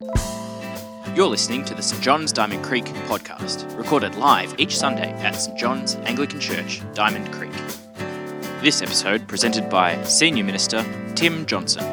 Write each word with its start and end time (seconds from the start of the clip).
You're 0.00 1.28
listening 1.28 1.64
to 1.66 1.74
the 1.74 1.80
St 1.80 2.02
John's 2.02 2.32
Diamond 2.32 2.64
Creek 2.64 2.84
podcast, 3.06 3.78
recorded 3.78 4.16
live 4.16 4.52
each 4.58 4.76
Sunday 4.76 5.12
at 5.22 5.36
St 5.36 5.56
John's 5.56 5.94
Anglican 5.94 6.40
Church, 6.40 6.82
Diamond 6.94 7.32
Creek. 7.32 7.52
This 8.60 8.82
episode 8.82 9.28
presented 9.28 9.70
by 9.70 10.02
Senior 10.02 10.42
Minister 10.42 10.84
Tim 11.14 11.46
Johnson. 11.46 11.84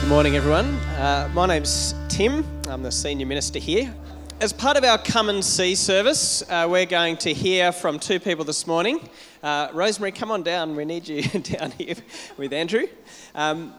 Good 0.00 0.08
morning, 0.08 0.34
everyone. 0.36 0.76
Uh, 0.96 1.30
my 1.34 1.44
name's 1.44 1.94
Tim. 2.08 2.42
I'm 2.70 2.82
the 2.82 2.90
senior 2.90 3.26
minister 3.26 3.58
here. 3.58 3.94
As 4.40 4.54
part 4.54 4.78
of 4.78 4.84
our 4.84 4.96
Come 4.96 5.28
and 5.28 5.44
See 5.44 5.74
service, 5.74 6.42
uh, 6.48 6.66
we're 6.66 6.86
going 6.86 7.18
to 7.18 7.34
hear 7.34 7.72
from 7.72 7.98
two 7.98 8.18
people 8.18 8.42
this 8.42 8.66
morning. 8.66 9.06
Uh, 9.42 9.68
Rosemary, 9.74 10.12
come 10.12 10.30
on 10.30 10.42
down. 10.42 10.74
We 10.74 10.86
need 10.86 11.06
you 11.06 11.20
down 11.40 11.72
here 11.72 11.96
with 12.38 12.54
Andrew. 12.54 12.86
Um, 13.34 13.74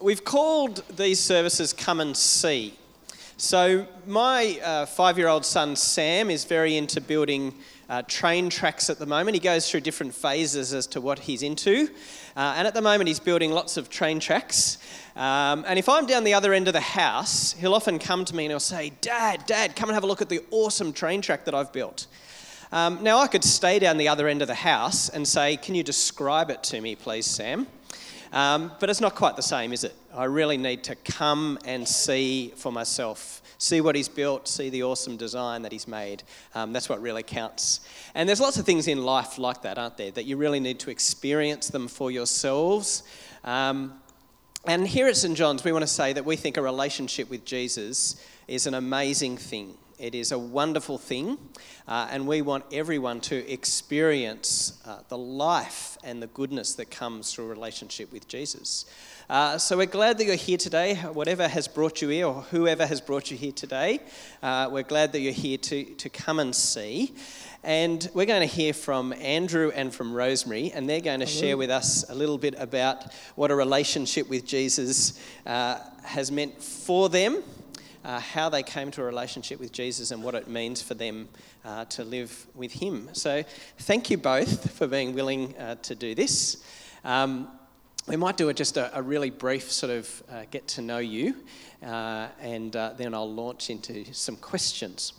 we've 0.00 0.24
called 0.24 0.82
these 0.96 1.20
services 1.20 1.74
Come 1.74 2.00
and 2.00 2.16
See. 2.16 2.72
So, 3.36 3.86
my 4.06 4.58
uh, 4.64 4.86
five 4.86 5.18
year 5.18 5.28
old 5.28 5.44
son 5.44 5.76
Sam 5.76 6.30
is 6.30 6.46
very 6.46 6.78
into 6.78 7.02
building 7.02 7.52
uh, 7.88 8.02
train 8.02 8.50
tracks 8.50 8.90
at 8.90 8.98
the 8.98 9.06
moment. 9.06 9.34
He 9.34 9.40
goes 9.40 9.70
through 9.70 9.80
different 9.80 10.14
phases 10.14 10.72
as 10.74 10.86
to 10.88 11.00
what 11.00 11.20
he's 11.20 11.42
into. 11.42 11.88
Uh, 12.36 12.54
and 12.56 12.66
at 12.66 12.74
the 12.74 12.82
moment, 12.82 13.08
he's 13.08 13.20
building 13.20 13.52
lots 13.52 13.76
of 13.76 13.88
train 13.88 14.20
tracks. 14.20 14.78
Um, 15.14 15.64
and 15.66 15.78
if 15.78 15.88
I'm 15.88 16.06
down 16.06 16.24
the 16.24 16.34
other 16.34 16.52
end 16.52 16.68
of 16.68 16.74
the 16.74 16.80
house, 16.80 17.52
he'll 17.52 17.74
often 17.74 17.98
come 17.98 18.24
to 18.24 18.34
me 18.34 18.44
and 18.44 18.50
he'll 18.50 18.60
say, 18.60 18.92
Dad, 19.00 19.46
Dad, 19.46 19.76
come 19.76 19.88
and 19.88 19.94
have 19.94 20.04
a 20.04 20.06
look 20.06 20.20
at 20.20 20.28
the 20.28 20.40
awesome 20.50 20.92
train 20.92 21.22
track 21.22 21.44
that 21.44 21.54
I've 21.54 21.72
built. 21.72 22.06
Um, 22.72 23.02
now, 23.02 23.18
I 23.18 23.28
could 23.28 23.44
stay 23.44 23.78
down 23.78 23.96
the 23.96 24.08
other 24.08 24.26
end 24.26 24.42
of 24.42 24.48
the 24.48 24.54
house 24.54 25.08
and 25.08 25.26
say, 25.26 25.56
Can 25.56 25.76
you 25.76 25.84
describe 25.84 26.50
it 26.50 26.64
to 26.64 26.80
me, 26.80 26.96
please, 26.96 27.24
Sam? 27.24 27.66
Um, 28.32 28.72
but 28.80 28.90
it's 28.90 29.00
not 29.00 29.14
quite 29.14 29.36
the 29.36 29.42
same, 29.42 29.72
is 29.72 29.84
it? 29.84 29.94
I 30.16 30.24
really 30.24 30.56
need 30.56 30.82
to 30.84 30.94
come 30.94 31.58
and 31.66 31.86
see 31.86 32.54
for 32.56 32.72
myself, 32.72 33.42
see 33.58 33.82
what 33.82 33.94
he's 33.94 34.08
built, 34.08 34.48
see 34.48 34.70
the 34.70 34.82
awesome 34.82 35.18
design 35.18 35.60
that 35.60 35.72
he's 35.72 35.86
made. 35.86 36.22
Um, 36.54 36.72
that's 36.72 36.88
what 36.88 37.02
really 37.02 37.22
counts. 37.22 37.80
And 38.14 38.26
there's 38.26 38.40
lots 38.40 38.56
of 38.56 38.64
things 38.64 38.88
in 38.88 39.04
life 39.04 39.38
like 39.38 39.60
that, 39.62 39.76
aren't 39.76 39.98
there? 39.98 40.10
That 40.10 40.24
you 40.24 40.38
really 40.38 40.58
need 40.58 40.78
to 40.80 40.90
experience 40.90 41.68
them 41.68 41.86
for 41.86 42.10
yourselves. 42.10 43.02
Um, 43.44 44.00
and 44.66 44.88
here 44.88 45.06
at 45.06 45.18
St. 45.18 45.36
John's, 45.36 45.64
we 45.64 45.72
want 45.72 45.82
to 45.82 45.86
say 45.86 46.14
that 46.14 46.24
we 46.24 46.34
think 46.36 46.56
a 46.56 46.62
relationship 46.62 47.28
with 47.28 47.44
Jesus 47.44 48.24
is 48.48 48.66
an 48.66 48.72
amazing 48.72 49.36
thing. 49.36 49.74
It 49.98 50.14
is 50.14 50.30
a 50.30 50.38
wonderful 50.38 50.98
thing, 50.98 51.38
uh, 51.88 52.08
and 52.10 52.26
we 52.26 52.42
want 52.42 52.66
everyone 52.70 53.18
to 53.22 53.50
experience 53.50 54.78
uh, 54.84 54.98
the 55.08 55.16
life 55.16 55.96
and 56.04 56.22
the 56.22 56.26
goodness 56.26 56.74
that 56.74 56.90
comes 56.90 57.32
through 57.32 57.46
a 57.46 57.48
relationship 57.48 58.12
with 58.12 58.28
Jesus. 58.28 58.84
Uh, 59.30 59.56
so 59.56 59.78
we're 59.78 59.86
glad 59.86 60.18
that 60.18 60.26
you're 60.26 60.34
here 60.34 60.58
today, 60.58 60.96
whatever 60.96 61.48
has 61.48 61.66
brought 61.66 62.02
you 62.02 62.08
here, 62.08 62.26
or 62.26 62.42
whoever 62.42 62.84
has 62.84 63.00
brought 63.00 63.30
you 63.30 63.38
here 63.38 63.52
today. 63.52 64.00
Uh, 64.42 64.68
we're 64.70 64.82
glad 64.82 65.12
that 65.12 65.20
you're 65.20 65.32
here 65.32 65.56
to, 65.56 65.84
to 65.94 66.10
come 66.10 66.40
and 66.40 66.54
see. 66.54 67.14
And 67.64 68.06
we're 68.12 68.26
going 68.26 68.46
to 68.46 68.54
hear 68.54 68.74
from 68.74 69.14
Andrew 69.14 69.72
and 69.74 69.94
from 69.94 70.12
Rosemary, 70.12 70.72
and 70.72 70.86
they're 70.86 71.00
going 71.00 71.20
to 71.20 71.26
Hello. 71.26 71.40
share 71.40 71.56
with 71.56 71.70
us 71.70 72.04
a 72.10 72.14
little 72.14 72.36
bit 72.36 72.54
about 72.58 73.14
what 73.34 73.50
a 73.50 73.56
relationship 73.56 74.28
with 74.28 74.46
Jesus 74.46 75.18
uh, 75.46 75.78
has 76.04 76.30
meant 76.30 76.62
for 76.62 77.08
them, 77.08 77.42
uh, 78.06 78.20
how 78.20 78.48
they 78.48 78.62
came 78.62 78.90
to 78.92 79.02
a 79.02 79.04
relationship 79.04 79.58
with 79.58 79.72
Jesus, 79.72 80.12
and 80.12 80.22
what 80.22 80.36
it 80.36 80.46
means 80.46 80.80
for 80.80 80.94
them 80.94 81.28
uh, 81.64 81.84
to 81.86 82.04
live 82.04 82.46
with 82.54 82.72
Him. 82.72 83.10
So, 83.12 83.42
thank 83.80 84.10
you 84.10 84.16
both 84.16 84.70
for 84.70 84.86
being 84.86 85.12
willing 85.12 85.56
uh, 85.58 85.74
to 85.82 85.94
do 85.96 86.14
this. 86.14 86.62
Um, 87.04 87.48
we 88.06 88.16
might 88.16 88.36
do 88.36 88.48
a, 88.48 88.54
just 88.54 88.76
a, 88.76 88.96
a, 88.96 89.02
really 89.02 89.30
brief 89.30 89.72
sort 89.72 89.90
of 89.90 90.22
uh, 90.30 90.44
get 90.52 90.68
to 90.68 90.82
know 90.82 90.98
you, 90.98 91.34
uh, 91.84 92.28
and 92.40 92.72
then 92.72 93.12
I'll 93.12 93.30
launch 93.30 93.70
into 93.70 94.14
some 94.14 94.36
questions. 94.36 95.12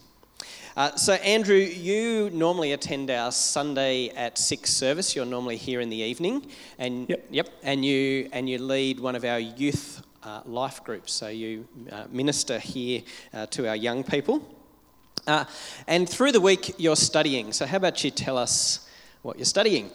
Uh, 0.77 0.95
so, 0.95 1.13
Andrew, 1.13 1.57
you 1.57 2.29
normally 2.29 2.71
attend 2.71 3.11
our 3.11 3.33
Sunday 3.33 4.09
at 4.09 4.37
six 4.37 4.71
service. 4.71 5.13
You're 5.13 5.25
normally 5.25 5.57
here 5.57 5.81
in 5.81 5.89
the 5.89 5.97
evening, 5.97 6.45
and 6.77 7.09
yep, 7.09 7.25
yep 7.31 7.49
and 7.63 7.83
you 7.83 8.29
and 8.31 8.47
you 8.47 8.59
lead 8.59 9.01
one 9.01 9.15
of 9.17 9.25
our 9.25 9.39
youth 9.39 10.03
uh, 10.23 10.41
life 10.45 10.83
groups. 10.83 11.13
So 11.13 11.27
you 11.27 11.67
uh, 11.91 12.05
minister 12.09 12.59
here 12.59 13.01
uh, 13.33 13.45
to 13.47 13.67
our 13.67 13.75
young 13.75 14.03
people, 14.03 14.47
uh, 15.25 15.45
and 15.87 16.09
through 16.09 16.31
the 16.31 16.41
week 16.41 16.75
you're 16.77 16.95
studying. 16.95 17.53
So, 17.53 17.65
how 17.65 17.77
about 17.77 18.03
you 18.03 18.11
tell 18.11 18.37
us 18.37 18.87
what 19.21 19.37
you're 19.37 19.45
studying? 19.45 19.91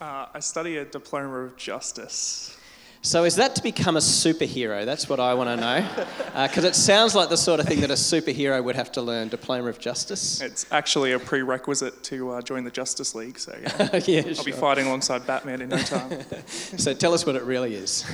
I 0.00 0.40
study 0.40 0.78
a 0.78 0.84
diploma 0.84 1.44
of 1.44 1.56
justice. 1.56 2.58
So, 3.04 3.24
is 3.24 3.34
that 3.34 3.56
to 3.56 3.62
become 3.64 3.96
a 3.96 4.00
superhero? 4.00 4.84
That's 4.84 5.08
what 5.08 5.18
I 5.18 5.34
want 5.34 5.50
to 5.50 5.56
know. 5.56 6.06
Because 6.46 6.64
uh, 6.64 6.68
it 6.68 6.76
sounds 6.76 7.16
like 7.16 7.30
the 7.30 7.36
sort 7.36 7.58
of 7.58 7.66
thing 7.66 7.80
that 7.80 7.90
a 7.90 7.94
superhero 7.94 8.62
would 8.62 8.76
have 8.76 8.92
to 8.92 9.02
learn 9.02 9.26
Diploma 9.26 9.68
of 9.70 9.80
Justice. 9.80 10.40
It's 10.40 10.66
actually 10.70 11.10
a 11.10 11.18
prerequisite 11.18 12.04
to 12.04 12.30
uh, 12.30 12.42
join 12.42 12.62
the 12.62 12.70
Justice 12.70 13.16
League. 13.16 13.40
So, 13.40 13.58
yeah, 13.60 13.96
yeah 14.06 14.22
I'll 14.24 14.34
sure. 14.34 14.44
be 14.44 14.52
fighting 14.52 14.86
alongside 14.86 15.26
Batman 15.26 15.62
in 15.62 15.70
no 15.70 15.78
time. 15.78 16.20
so, 16.46 16.94
tell 16.94 17.12
us 17.12 17.26
what 17.26 17.34
it 17.34 17.42
really 17.42 17.74
is. 17.74 18.04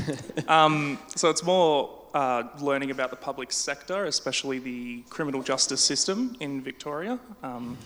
um, 0.49 0.99
so, 1.15 1.29
it's 1.29 1.45
more 1.45 1.91
uh, 2.15 2.45
learning 2.59 2.91
about 2.91 3.11
the 3.11 3.17
public 3.17 3.53
sector, 3.53 4.07
especially 4.07 4.59
the 4.59 5.03
criminal 5.11 5.43
justice 5.43 5.83
system 5.83 6.35
in 6.41 6.63
Victoria. 6.63 7.19
Um, 7.43 7.77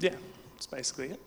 yeah, 0.00 0.16
that's 0.52 0.66
basically 0.66 1.12
it. 1.12 1.20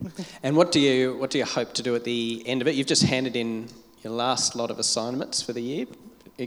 and 0.44 0.56
what 0.56 0.72
do 0.72 0.80
you 0.80 1.18
what 1.18 1.32
do 1.32 1.40
you 1.40 1.46
hope 1.46 1.74
to 1.74 1.82
do 1.82 1.96
at 1.96 2.04
the 2.04 2.44
end 2.46 2.62
of 2.62 2.68
it? 2.68 2.76
You've 2.76 2.86
just 2.86 3.04
handed 3.04 3.36
in 3.36 3.70
your 4.04 4.14
last 4.14 4.56
lot 4.56 4.70
of 4.70 4.80
assignments 4.80 5.42
for 5.42 5.54
the 5.54 5.62
year, 5.62 5.86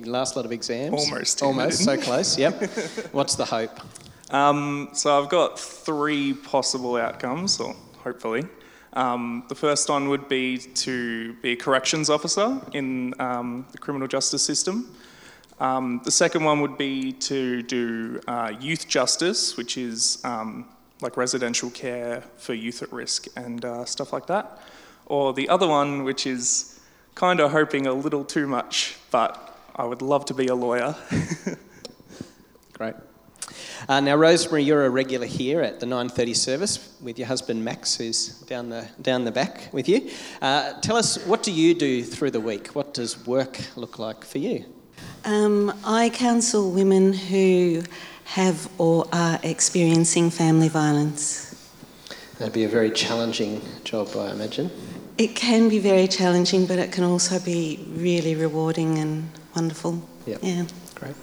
last 0.05 0.37
lot 0.37 0.45
of 0.45 0.53
exams. 0.53 1.09
Almost. 1.09 1.43
Almost, 1.43 1.85
so 1.85 1.97
close, 1.97 2.39
yep. 2.39 2.55
What's 3.13 3.35
the 3.35 3.47
hope? 3.47 3.81
Um, 4.31 4.91
so 4.93 5.19
I've 5.19 5.31
got 5.31 5.59
three 5.59 6.35
possible 6.35 6.97
outcomes, 6.97 7.59
or 7.61 7.75
hopefully. 8.03 8.45
Um, 8.93 9.45
the 9.49 9.55
first 9.55 9.89
one 9.89 10.09
would 10.09 10.29
be 10.29 10.59
to 10.59 11.35
be 11.35 11.53
a 11.53 11.57
corrections 11.57 12.11
officer 12.11 12.61
in 12.73 13.15
um, 13.21 13.67
the 13.73 13.79
criminal 13.79 14.09
justice 14.09 14.43
system. 14.45 14.95
Um, 15.59 16.01
the 16.05 16.11
second 16.11 16.45
one 16.45 16.61
would 16.61 16.77
be 16.77 17.13
to 17.13 17.63
do 17.63 18.21
uh, 18.27 18.53
youth 18.61 18.89
justice, 18.89 19.57
which 19.57 19.79
is 19.79 20.19
um, 20.25 20.67
like 21.01 21.17
residential 21.17 21.71
care 21.71 22.23
for 22.37 22.53
youth 22.53 22.83
at 22.83 22.93
risk 22.93 23.29
and 23.37 23.65
uh, 23.65 23.85
stuff 23.85 24.13
like 24.13 24.27
that. 24.27 24.61
Or 25.07 25.33
the 25.33 25.49
other 25.49 25.69
one, 25.69 26.05
which 26.05 26.27
is 26.27 26.76
kind 27.17 27.41
of 27.41 27.51
hoping 27.51 27.87
a 27.87 27.93
little 27.93 28.25
too 28.25 28.47
much, 28.47 28.97
but 29.11 29.59
I 29.75 29.85
would 29.85 30.03
love 30.03 30.27
to 30.27 30.35
be 30.35 30.47
a 30.47 30.55
lawyer. 30.55 30.95
Great. 32.75 32.95
Uh, 33.89 34.01
now, 34.01 34.17
Rosemary, 34.17 34.63
you're 34.63 34.85
a 34.85 34.91
regular 34.91 35.27
here 35.27 35.63
at 35.63 35.81
the 35.81 35.87
9:30 35.87 36.37
service 36.37 36.95
with 37.01 37.19
your 37.19 37.27
husband 37.27 37.65
Max, 37.65 37.97
who's 37.97 38.41
down 38.43 38.69
the 38.69 38.87
down 39.01 39.25
the 39.25 39.33
back 39.33 39.71
with 39.73 39.89
you. 39.89 40.11
Uh, 40.43 40.79
tell 40.81 40.97
us, 40.97 41.25
what 41.27 41.43
do 41.43 41.53
you 41.53 41.75
do 41.75 42.05
through 42.05 42.33
the 42.33 42.41
week? 42.41 42.69
What 42.69 42.93
does 42.93 43.27
work 43.27 43.61
look 43.77 43.99
like 43.99 44.25
for 44.25 44.39
you? 44.39 44.67
Um, 45.25 45.73
I 45.85 46.11
counsel 46.11 46.71
women 46.71 47.15
who 47.15 47.83
have 48.25 48.69
or 48.77 49.07
are 49.13 49.39
experiencing 49.43 50.31
family 50.31 50.69
violence. 50.69 51.55
That'd 52.39 52.53
be 52.53 52.65
a 52.65 52.69
very 52.69 52.91
challenging 52.91 53.63
job, 53.85 54.09
I 54.17 54.31
imagine. 54.33 54.71
It 55.19 55.35
can 55.35 55.71
be 55.71 55.79
very 55.79 56.09
challenging, 56.09 56.67
but 56.67 56.79
it 56.79 56.93
can 56.93 57.03
also 57.03 57.41
be 57.41 57.83
really 57.89 58.35
rewarding 58.35 58.99
and 58.99 59.31
wonderful. 59.55 60.07
Yep. 60.27 60.41
Yeah. 60.43 60.67
Great. 60.95 61.15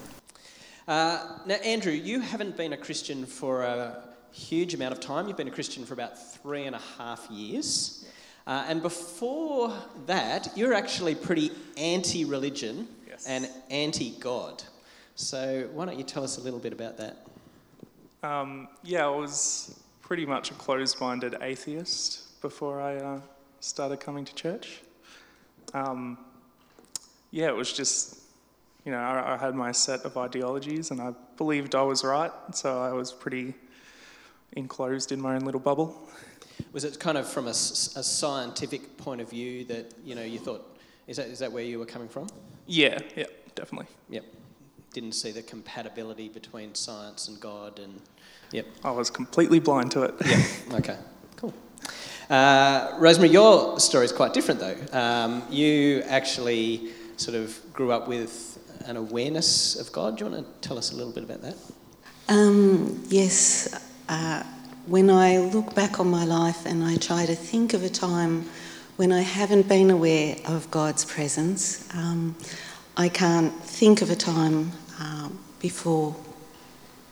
Uh, 0.87 1.37
now, 1.45 1.55
Andrew, 1.55 1.91
you 1.91 2.19
haven't 2.19 2.57
been 2.57 2.73
a 2.73 2.77
Christian 2.77 3.27
for 3.27 3.61
a 3.61 4.03
huge 4.31 4.73
amount 4.73 4.93
of 4.93 4.99
time. 4.99 5.27
You've 5.27 5.37
been 5.37 5.47
a 5.47 5.51
Christian 5.51 5.85
for 5.85 5.93
about 5.93 6.17
three 6.17 6.63
and 6.63 6.75
a 6.75 6.81
half 6.97 7.29
years. 7.29 8.07
Uh, 8.47 8.65
and 8.67 8.81
before 8.81 9.71
that, 10.07 10.49
you're 10.55 10.73
actually 10.73 11.13
pretty 11.13 11.51
anti 11.77 12.25
religion 12.25 12.87
yes. 13.07 13.27
and 13.27 13.47
anti 13.69 14.11
God. 14.19 14.63
So, 15.15 15.69
why 15.71 15.85
don't 15.85 15.99
you 15.99 16.03
tell 16.03 16.23
us 16.23 16.39
a 16.39 16.41
little 16.41 16.59
bit 16.59 16.73
about 16.73 16.97
that? 16.97 17.27
Um, 18.23 18.69
yeah, 18.81 19.05
I 19.05 19.09
was 19.09 19.79
pretty 20.01 20.25
much 20.25 20.49
a 20.49 20.55
closed 20.55 20.99
minded 20.99 21.35
atheist 21.41 22.41
before 22.41 22.81
I 22.81 22.95
uh, 22.97 23.21
started 23.63 23.99
coming 23.99 24.25
to 24.25 24.35
church. 24.35 24.81
Um, 25.73 26.17
yeah, 27.31 27.47
it 27.47 27.55
was 27.55 27.71
just, 27.71 28.19
you 28.85 28.91
know, 28.91 28.99
I, 28.99 29.35
I, 29.35 29.37
had 29.37 29.55
my 29.55 29.71
set 29.71 30.01
of 30.01 30.17
ideologies 30.17 30.91
and 30.91 31.01
I 31.01 31.13
believed 31.37 31.73
I 31.73 31.81
was 31.81 32.03
right, 32.03 32.31
so 32.51 32.81
I 32.81 32.91
was 32.91 33.13
pretty 33.13 33.53
enclosed 34.51 35.13
in 35.13 35.21
my 35.21 35.35
own 35.35 35.41
little 35.41 35.61
bubble. 35.61 35.97
Was 36.73 36.83
it 36.83 36.99
kind 36.99 37.17
of 37.17 37.27
from 37.27 37.47
a, 37.47 37.51
a 37.51 37.53
scientific 37.53 38.97
point 38.97 39.21
of 39.21 39.29
view 39.29 39.63
that, 39.65 39.93
you 40.03 40.13
know, 40.13 40.23
you 40.23 40.39
thought, 40.39 40.77
is 41.07 41.17
that, 41.17 41.27
is 41.27 41.39
that 41.39 41.51
where 41.51 41.63
you 41.63 41.79
were 41.79 41.85
coming 41.85 42.09
from? 42.09 42.27
Yeah, 42.67 42.99
yeah, 43.15 43.25
definitely. 43.55 43.87
Yep. 44.09 44.25
Didn't 44.93 45.13
see 45.13 45.31
the 45.31 45.41
compatibility 45.41 46.27
between 46.27 46.75
science 46.75 47.29
and 47.29 47.39
God 47.39 47.79
and, 47.79 48.01
yep. 48.51 48.67
I 48.83 48.91
was 48.91 49.09
completely 49.09 49.59
blind 49.59 49.91
to 49.91 50.03
it. 50.03 50.15
yeah, 50.25 50.77
okay. 50.77 50.97
Uh, 52.33 52.95
Rosemary, 52.97 53.29
your 53.29 53.79
story 53.79 54.05
is 54.05 54.11
quite 54.11 54.33
different 54.33 54.59
though. 54.59 54.75
Um, 54.91 55.43
you 55.51 56.01
actually 56.07 56.89
sort 57.15 57.35
of 57.35 57.59
grew 57.73 57.91
up 57.91 58.07
with 58.07 58.57
an 58.87 58.97
awareness 58.97 59.75
of 59.79 59.91
God. 59.91 60.17
Do 60.17 60.25
you 60.25 60.31
want 60.31 60.43
to 60.43 60.67
tell 60.67 60.79
us 60.79 60.91
a 60.91 60.95
little 60.95 61.13
bit 61.13 61.23
about 61.25 61.43
that? 61.43 61.55
Um, 62.29 63.03
yes. 63.07 63.79
Uh, 64.09 64.41
when 64.87 65.11
I 65.11 65.37
look 65.37 65.75
back 65.75 65.99
on 65.99 66.09
my 66.09 66.25
life 66.25 66.65
and 66.65 66.83
I 66.83 66.95
try 66.95 67.27
to 67.27 67.35
think 67.35 67.75
of 67.75 67.83
a 67.83 67.89
time 67.89 68.49
when 68.95 69.11
I 69.11 69.21
haven't 69.21 69.69
been 69.69 69.91
aware 69.91 70.35
of 70.47 70.71
God's 70.71 71.05
presence, 71.05 71.87
um, 71.93 72.35
I 72.97 73.09
can't 73.09 73.53
think 73.61 74.01
of 74.01 74.09
a 74.09 74.15
time 74.15 74.71
um, 74.99 75.37
before 75.59 76.15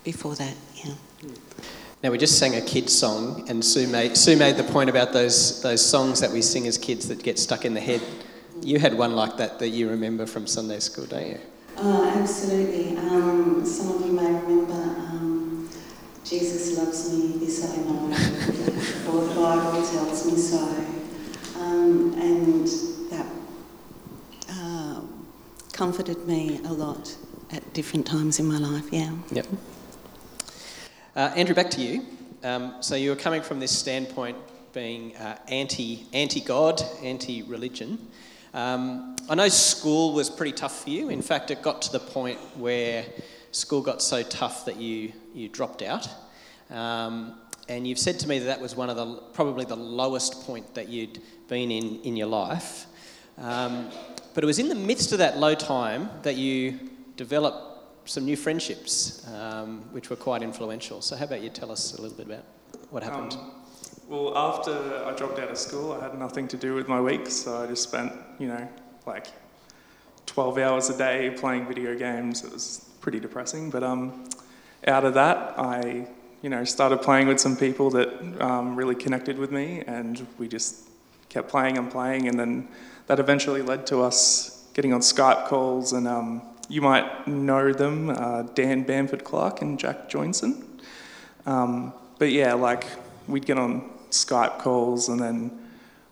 before 0.03 0.33
that. 0.33 0.55
Yeah. 0.83 0.95
Now 2.03 2.09
we 2.09 2.17
just 2.17 2.39
sang 2.39 2.55
a 2.55 2.61
kids 2.61 2.97
song, 2.97 3.45
and 3.47 3.63
Sue 3.63 3.87
made 3.87 4.17
Sue 4.17 4.35
made 4.35 4.57
the 4.57 4.63
point 4.63 4.89
about 4.89 5.13
those 5.13 5.61
those 5.61 5.85
songs 5.85 6.19
that 6.21 6.31
we 6.31 6.41
sing 6.41 6.65
as 6.65 6.77
kids 6.77 7.07
that 7.09 7.21
get 7.21 7.37
stuck 7.37 7.63
in 7.63 7.75
the 7.75 7.79
head. 7.79 8.01
You 8.61 8.79
had 8.79 8.95
one 8.95 9.15
like 9.15 9.37
that 9.37 9.59
that 9.59 9.69
you 9.69 9.87
remember 9.87 10.25
from 10.25 10.47
Sunday 10.47 10.79
school, 10.79 11.05
don't 11.05 11.27
you? 11.27 11.39
Oh, 11.77 12.11
absolutely. 12.15 12.97
Um, 12.97 13.63
some 13.65 13.95
of 13.95 14.05
you 14.05 14.13
may 14.13 14.25
remember 14.25 14.73
um, 14.73 15.69
Jesus 16.23 16.77
loves 16.77 17.11
me, 17.13 17.37
this 17.37 17.71
I 17.71 17.77
know, 17.77 18.13
for 19.05 19.21
the 19.27 19.35
Bible 19.35 19.85
tells 19.87 20.25
me 20.25 20.37
so. 20.37 20.59
Um, 21.59 22.13
and 22.13 22.67
that 23.11 23.25
uh, 24.49 25.01
comforted 25.71 26.27
me 26.27 26.59
a 26.65 26.73
lot 26.73 27.15
at 27.51 27.73
different 27.73 28.07
times 28.07 28.39
in 28.39 28.45
my 28.47 28.57
life, 28.57 28.91
yeah. 28.91 29.11
Yep. 29.31 29.47
Uh, 31.13 31.29
Andrew, 31.35 31.53
back 31.53 31.69
to 31.69 31.81
you. 31.81 32.05
Um, 32.41 32.75
so 32.79 32.95
you 32.95 33.09
were 33.09 33.17
coming 33.17 33.41
from 33.41 33.59
this 33.59 33.77
standpoint 33.77 34.37
being 34.71 35.13
uh, 35.17 35.37
anti 35.49 36.05
anti 36.13 36.39
God, 36.39 36.81
anti 37.03 37.43
religion. 37.43 37.99
Um, 38.53 39.17
I 39.29 39.35
know 39.35 39.49
school 39.49 40.13
was 40.13 40.29
pretty 40.29 40.53
tough 40.53 40.83
for 40.83 40.89
you. 40.89 41.09
In 41.09 41.21
fact, 41.21 41.51
it 41.51 41.61
got 41.61 41.81
to 41.81 41.91
the 41.91 41.99
point 41.99 42.39
where 42.55 43.03
school 43.51 43.81
got 43.81 44.01
so 44.01 44.23
tough 44.23 44.63
that 44.63 44.77
you 44.77 45.11
you 45.33 45.49
dropped 45.49 45.81
out. 45.81 46.07
Um, 46.69 47.35
and 47.67 47.85
you've 47.85 47.99
said 47.99 48.17
to 48.19 48.29
me 48.29 48.39
that 48.39 48.45
that 48.45 48.61
was 48.61 48.77
one 48.77 48.89
of 48.89 48.95
the 48.95 49.15
probably 49.33 49.65
the 49.65 49.75
lowest 49.75 50.45
point 50.45 50.75
that 50.75 50.87
you'd 50.87 51.21
been 51.49 51.71
in 51.71 51.99
in 52.03 52.15
your 52.15 52.27
life. 52.27 52.85
Um, 53.37 53.89
but 54.33 54.45
it 54.45 54.47
was 54.47 54.59
in 54.59 54.69
the 54.69 54.75
midst 54.75 55.11
of 55.11 55.17
that 55.17 55.37
low 55.37 55.55
time 55.55 56.09
that 56.21 56.37
you 56.37 56.79
developed 57.17 57.70
some 58.05 58.25
new 58.25 58.35
friendships, 58.35 59.27
um, 59.33 59.81
which 59.91 60.09
were 60.09 60.15
quite 60.15 60.41
influential. 60.41 61.01
So, 61.01 61.15
how 61.15 61.25
about 61.25 61.41
you 61.41 61.49
tell 61.49 61.71
us 61.71 61.97
a 61.97 62.01
little 62.01 62.17
bit 62.17 62.27
about 62.27 62.45
what 62.89 63.03
happened? 63.03 63.33
Um, 63.33 63.51
well, 64.07 64.37
after 64.37 64.71
I 65.05 65.15
dropped 65.15 65.39
out 65.39 65.49
of 65.49 65.57
school, 65.57 65.93
I 65.93 66.03
had 66.03 66.17
nothing 66.19 66.47
to 66.49 66.57
do 66.57 66.75
with 66.75 66.87
my 66.87 66.99
weeks, 66.99 67.33
so 67.33 67.63
I 67.63 67.67
just 67.67 67.83
spent, 67.83 68.11
you 68.39 68.47
know, 68.47 68.67
like 69.05 69.27
12 70.25 70.57
hours 70.57 70.89
a 70.89 70.97
day 70.97 71.33
playing 71.37 71.65
video 71.65 71.95
games. 71.95 72.43
It 72.43 72.51
was 72.51 72.89
pretty 72.99 73.19
depressing, 73.19 73.69
but 73.69 73.83
um, 73.83 74.25
out 74.87 75.05
of 75.05 75.13
that, 75.13 75.57
I, 75.57 76.07
you 76.41 76.49
know, 76.49 76.65
started 76.65 77.01
playing 77.01 77.27
with 77.27 77.39
some 77.39 77.55
people 77.55 77.89
that 77.91 78.41
um, 78.41 78.75
really 78.75 78.95
connected 78.95 79.37
with 79.37 79.51
me, 79.51 79.83
and 79.87 80.27
we 80.37 80.47
just 80.47 80.89
kept 81.29 81.47
playing 81.47 81.77
and 81.77 81.89
playing, 81.89 82.27
and 82.27 82.37
then 82.37 82.67
that 83.07 83.19
eventually 83.19 83.61
led 83.61 83.87
to 83.87 84.01
us 84.01 84.67
getting 84.73 84.93
on 84.93 84.99
Skype 85.01 85.47
calls 85.47 85.93
and 85.93 86.07
um, 86.07 86.41
you 86.71 86.81
might 86.81 87.27
know 87.27 87.73
them, 87.73 88.09
uh, 88.09 88.43
Dan 88.43 88.83
Bamford 88.83 89.25
Clark 89.25 89.61
and 89.61 89.77
Jack 89.77 90.09
Joinson. 90.09 90.63
Um, 91.45 91.93
but 92.17 92.31
yeah, 92.31 92.53
like 92.53 92.85
we'd 93.27 93.45
get 93.45 93.57
on 93.57 93.89
Skype 94.09 94.59
calls 94.59 95.09
and 95.09 95.19
then 95.19 95.67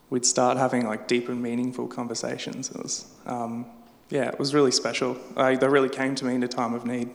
we'd 0.10 0.26
start 0.26 0.58
having 0.58 0.86
like 0.86 1.08
deep 1.08 1.30
and 1.30 1.42
meaningful 1.42 1.88
conversations. 1.88 2.72
It 2.72 2.84
was, 2.84 3.08
um, 3.26 3.68
yeah, 4.10 4.28
it 4.28 4.38
was 4.38 4.54
really 4.54 4.72
special. 4.72 5.18
Uh, 5.38 5.56
they 5.56 5.68
really 5.68 5.88
came 5.88 6.14
to 6.16 6.26
me 6.26 6.36
in 6.36 6.44
a 6.44 6.48
time 6.48 6.74
of 6.74 6.86
need. 6.86 7.10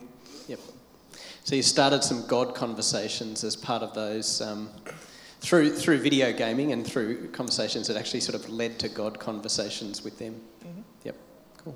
Yep. 0.47 0.59
So 1.43 1.53
you 1.53 1.61
started 1.61 2.03
some 2.03 2.25
God 2.25 2.55
conversations 2.55 3.43
as 3.43 3.55
part 3.55 3.83
of 3.83 3.93
those 3.93 4.41
um, 4.41 4.69
through 5.41 5.75
through 5.75 5.99
video 5.99 6.33
gaming 6.33 6.71
and 6.71 6.83
through 6.83 7.29
conversations 7.29 7.87
that 7.89 7.95
actually 7.95 8.21
sort 8.21 8.33
of 8.33 8.49
led 8.49 8.79
to 8.79 8.89
God 8.89 9.19
conversations 9.19 10.03
with 10.03 10.17
them. 10.17 10.41
Mm-hmm. 10.65 10.81
Yep. 11.03 11.15
Cool. 11.57 11.75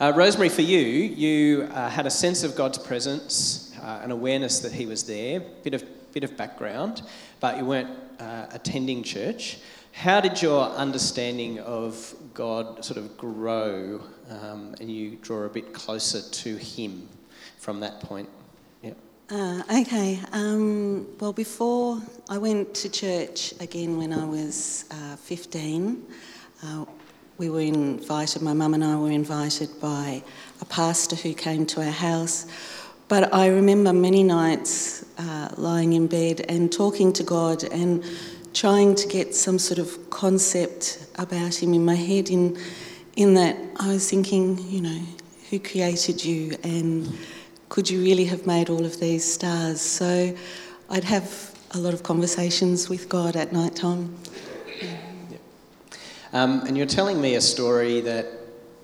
Uh, 0.00 0.12
Rosemary, 0.14 0.48
for 0.48 0.62
you, 0.62 0.78
you 0.78 1.62
uh, 1.72 1.90
had 1.90 2.06
a 2.06 2.10
sense 2.10 2.44
of 2.44 2.54
God's 2.54 2.78
presence, 2.78 3.72
uh, 3.82 4.00
an 4.04 4.12
awareness 4.12 4.60
that 4.60 4.70
He 4.70 4.86
was 4.86 5.02
there, 5.02 5.40
bit 5.64 5.74
of 5.74 5.82
bit 6.12 6.22
of 6.22 6.36
background, 6.36 7.02
but 7.40 7.58
you 7.58 7.64
weren't 7.64 7.90
uh, 8.20 8.46
attending 8.52 9.02
church. 9.02 9.58
How 9.90 10.20
did 10.20 10.40
your 10.40 10.68
understanding 10.68 11.58
of 11.58 12.14
God 12.32 12.84
sort 12.84 12.96
of 12.96 13.18
grow, 13.18 14.00
um, 14.30 14.76
and 14.80 14.88
you 14.88 15.16
draw 15.16 15.42
a 15.42 15.48
bit 15.48 15.74
closer 15.74 16.22
to 16.22 16.56
Him 16.56 17.08
from 17.58 17.80
that 17.80 17.98
point? 17.98 18.28
Yeah. 18.82 18.92
Uh, 19.28 19.62
okay. 19.80 20.20
Um, 20.30 21.08
well, 21.18 21.32
before 21.32 22.00
I 22.28 22.38
went 22.38 22.72
to 22.76 22.88
church 22.88 23.52
again 23.58 23.98
when 23.98 24.12
I 24.12 24.24
was 24.24 24.84
uh, 24.92 25.16
15 25.16 26.06
we 27.38 27.48
were 27.48 27.60
invited, 27.60 28.42
my 28.42 28.52
mum 28.52 28.74
and 28.74 28.82
I 28.82 28.96
were 28.96 29.12
invited 29.12 29.80
by 29.80 30.24
a 30.60 30.64
pastor 30.64 31.14
who 31.14 31.34
came 31.34 31.66
to 31.66 31.80
our 31.80 31.92
house. 31.92 32.46
But 33.06 33.32
I 33.32 33.46
remember 33.46 33.92
many 33.92 34.24
nights 34.24 35.04
uh, 35.18 35.50
lying 35.56 35.92
in 35.92 36.08
bed 36.08 36.44
and 36.48 36.72
talking 36.72 37.12
to 37.12 37.22
God 37.22 37.62
and 37.62 38.04
trying 38.54 38.96
to 38.96 39.06
get 39.06 39.36
some 39.36 39.56
sort 39.60 39.78
of 39.78 40.10
concept 40.10 41.06
about 41.14 41.54
Him 41.54 41.74
in 41.74 41.84
my 41.84 41.94
head. 41.94 42.28
In, 42.28 42.58
in 43.14 43.34
that, 43.34 43.56
I 43.76 43.86
was 43.86 44.10
thinking, 44.10 44.58
you 44.68 44.80
know, 44.80 45.00
who 45.48 45.60
created 45.60 46.24
you 46.24 46.56
and 46.64 47.16
could 47.68 47.88
you 47.88 48.02
really 48.02 48.24
have 48.24 48.46
made 48.46 48.68
all 48.68 48.84
of 48.84 48.98
these 48.98 49.24
stars? 49.24 49.80
So 49.80 50.36
I'd 50.90 51.04
have 51.04 51.56
a 51.70 51.78
lot 51.78 51.94
of 51.94 52.02
conversations 52.02 52.88
with 52.88 53.08
God 53.08 53.36
at 53.36 53.52
night 53.52 53.76
time. 53.76 54.16
Um, 56.32 56.60
and 56.66 56.76
you're 56.76 56.86
telling 56.86 57.20
me 57.20 57.36
a 57.36 57.40
story 57.40 58.00
that 58.02 58.26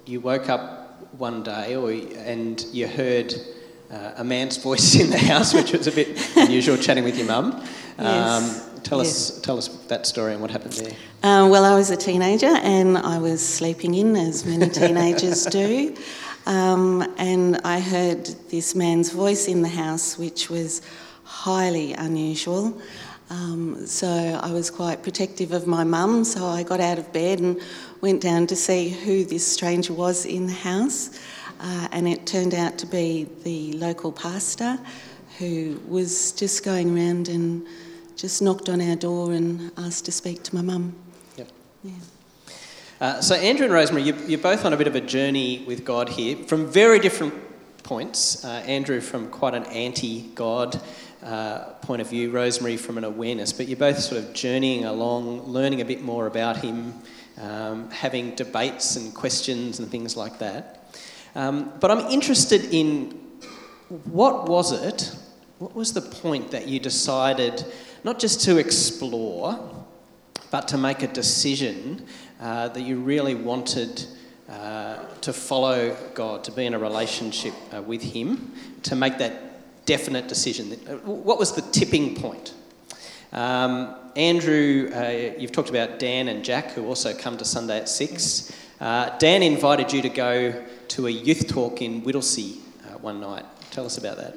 you 0.06 0.20
woke 0.20 0.48
up 0.48 1.12
one 1.18 1.42
day 1.42 1.76
or, 1.76 1.90
and 1.90 2.64
you 2.72 2.88
heard 2.88 3.34
uh, 3.90 4.12
a 4.16 4.24
man's 4.24 4.56
voice 4.62 4.94
in 4.94 5.10
the 5.10 5.18
house, 5.18 5.54
which 5.54 5.72
was 5.72 5.86
a 5.86 5.92
bit 5.92 6.18
unusual, 6.36 6.76
chatting 6.76 7.04
with 7.04 7.16
your 7.16 7.26
mum. 7.26 7.52
Um, 7.52 7.64
yes. 7.98 8.70
Tell 8.82 8.98
yes. 8.98 9.08
us, 9.08 9.40
tell 9.40 9.56
us 9.56 9.68
that 9.88 10.06
story 10.06 10.32
and 10.32 10.42
what 10.42 10.50
happened 10.50 10.74
there. 10.74 10.92
Uh, 11.22 11.48
well, 11.48 11.64
I 11.64 11.74
was 11.74 11.90
a 11.90 11.96
teenager 11.96 12.46
and 12.46 12.98
I 12.98 13.18
was 13.18 13.46
sleeping 13.46 13.94
in, 13.94 14.14
as 14.14 14.44
many 14.44 14.68
teenagers 14.68 15.46
do. 15.50 15.96
Um, 16.44 17.14
and 17.16 17.56
I 17.64 17.80
heard 17.80 18.26
this 18.50 18.74
man's 18.74 19.10
voice 19.10 19.48
in 19.48 19.62
the 19.62 19.68
house, 19.68 20.18
which 20.18 20.50
was 20.50 20.82
highly 21.24 21.94
unusual. 21.94 22.78
Um, 23.30 23.86
so 23.86 24.08
I 24.08 24.52
was 24.52 24.70
quite 24.70 25.02
protective 25.02 25.52
of 25.52 25.66
my 25.66 25.84
mum, 25.84 26.24
so 26.24 26.44
I 26.44 26.62
got 26.62 26.80
out 26.80 26.98
of 26.98 27.12
bed 27.12 27.40
and 27.40 27.60
went 28.00 28.20
down 28.20 28.46
to 28.48 28.56
see 28.56 28.90
who 28.90 29.24
this 29.24 29.46
stranger 29.46 29.92
was 29.92 30.26
in 30.26 30.46
the 30.46 30.52
house. 30.52 31.18
Uh, 31.60 31.88
and 31.92 32.06
it 32.06 32.26
turned 32.26 32.54
out 32.54 32.76
to 32.78 32.86
be 32.86 33.28
the 33.42 33.72
local 33.74 34.12
pastor 34.12 34.78
who 35.38 35.80
was 35.88 36.32
just 36.32 36.64
going 36.64 36.96
around 36.96 37.28
and 37.28 37.66
just 38.16 38.42
knocked 38.42 38.68
on 38.68 38.80
our 38.80 38.96
door 38.96 39.32
and 39.32 39.72
asked 39.76 40.04
to 40.04 40.12
speak 40.12 40.42
to 40.44 40.54
my 40.54 40.62
mum. 40.62 40.94
Yep. 41.36 41.48
Yeah. 41.82 41.92
Uh, 43.00 43.20
so, 43.20 43.34
Andrew 43.34 43.64
and 43.64 43.74
Rosemary, 43.74 44.04
you, 44.04 44.14
you're 44.26 44.38
both 44.38 44.64
on 44.64 44.72
a 44.72 44.76
bit 44.76 44.86
of 44.86 44.94
a 44.94 45.00
journey 45.00 45.64
with 45.66 45.84
God 45.84 46.08
here 46.08 46.36
from 46.44 46.66
very 46.66 46.98
different 46.98 47.34
points. 47.82 48.44
Uh, 48.44 48.62
Andrew 48.66 49.00
from 49.00 49.28
quite 49.28 49.54
an 49.54 49.64
anti 49.64 50.22
God 50.34 50.80
uh, 51.24 51.72
point 51.80 52.02
of 52.02 52.10
view, 52.10 52.30
Rosemary 52.30 52.76
from 52.76 52.98
an 52.98 53.04
awareness, 53.04 53.52
but 53.52 53.66
you're 53.66 53.78
both 53.78 53.98
sort 53.98 54.22
of 54.22 54.34
journeying 54.34 54.84
along, 54.84 55.42
learning 55.42 55.80
a 55.80 55.84
bit 55.84 56.02
more 56.02 56.26
about 56.26 56.58
him, 56.58 56.94
um, 57.40 57.90
having 57.90 58.34
debates 58.34 58.96
and 58.96 59.14
questions 59.14 59.78
and 59.78 59.90
things 59.90 60.16
like 60.16 60.38
that. 60.38 60.94
Um, 61.34 61.72
but 61.80 61.90
I'm 61.90 62.10
interested 62.10 62.72
in 62.72 63.18
what 64.04 64.48
was 64.48 64.72
it, 64.72 65.16
what 65.58 65.74
was 65.74 65.92
the 65.92 66.02
point 66.02 66.50
that 66.50 66.68
you 66.68 66.78
decided 66.78 67.64
not 68.04 68.18
just 68.18 68.42
to 68.42 68.58
explore, 68.58 69.86
but 70.50 70.68
to 70.68 70.78
make 70.78 71.02
a 71.02 71.08
decision 71.08 72.06
uh, 72.40 72.68
that 72.68 72.82
you 72.82 73.00
really 73.00 73.34
wanted 73.34 74.04
uh, 74.48 75.04
to 75.22 75.32
follow 75.32 75.96
God, 76.14 76.44
to 76.44 76.52
be 76.52 76.66
in 76.66 76.74
a 76.74 76.78
relationship 76.78 77.54
uh, 77.74 77.80
with 77.80 78.02
Him, 78.02 78.52
to 78.82 78.94
make 78.94 79.16
that 79.18 79.53
definite 79.86 80.28
decision. 80.28 80.72
What 81.04 81.38
was 81.38 81.52
the 81.52 81.62
tipping 81.62 82.14
point? 82.14 82.54
Um, 83.32 83.96
Andrew, 84.16 84.90
uh, 84.94 85.34
you've 85.38 85.52
talked 85.52 85.70
about 85.70 85.98
Dan 85.98 86.28
and 86.28 86.44
Jack, 86.44 86.70
who 86.70 86.86
also 86.86 87.12
come 87.14 87.36
to 87.38 87.44
Sunday 87.44 87.78
at 87.78 87.88
6. 87.88 88.52
Uh, 88.80 89.16
Dan 89.18 89.42
invited 89.42 89.92
you 89.92 90.02
to 90.02 90.08
go 90.08 90.64
to 90.88 91.06
a 91.06 91.10
youth 91.10 91.48
talk 91.48 91.82
in 91.82 92.02
Whittlesea 92.02 92.56
uh, 92.86 92.98
one 92.98 93.20
night. 93.20 93.44
Tell 93.70 93.84
us 93.86 93.98
about 93.98 94.16
that. 94.18 94.36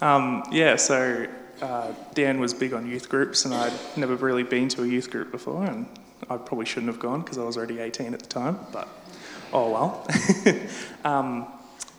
Um, 0.00 0.44
yeah, 0.52 0.76
so 0.76 1.26
uh, 1.60 1.92
Dan 2.14 2.38
was 2.38 2.54
big 2.54 2.72
on 2.72 2.88
youth 2.88 3.08
groups, 3.08 3.44
and 3.44 3.54
I'd 3.54 3.72
never 3.96 4.14
really 4.14 4.44
been 4.44 4.68
to 4.70 4.84
a 4.84 4.86
youth 4.86 5.10
group 5.10 5.32
before, 5.32 5.64
and 5.64 5.86
I 6.30 6.36
probably 6.36 6.66
shouldn't 6.66 6.92
have 6.92 7.00
gone 7.00 7.22
because 7.22 7.38
I 7.38 7.42
was 7.42 7.56
already 7.56 7.80
18 7.80 8.14
at 8.14 8.20
the 8.20 8.26
time, 8.26 8.58
but 8.72 8.88
oh 9.52 9.70
well. 9.72 10.06
um, 11.04 11.48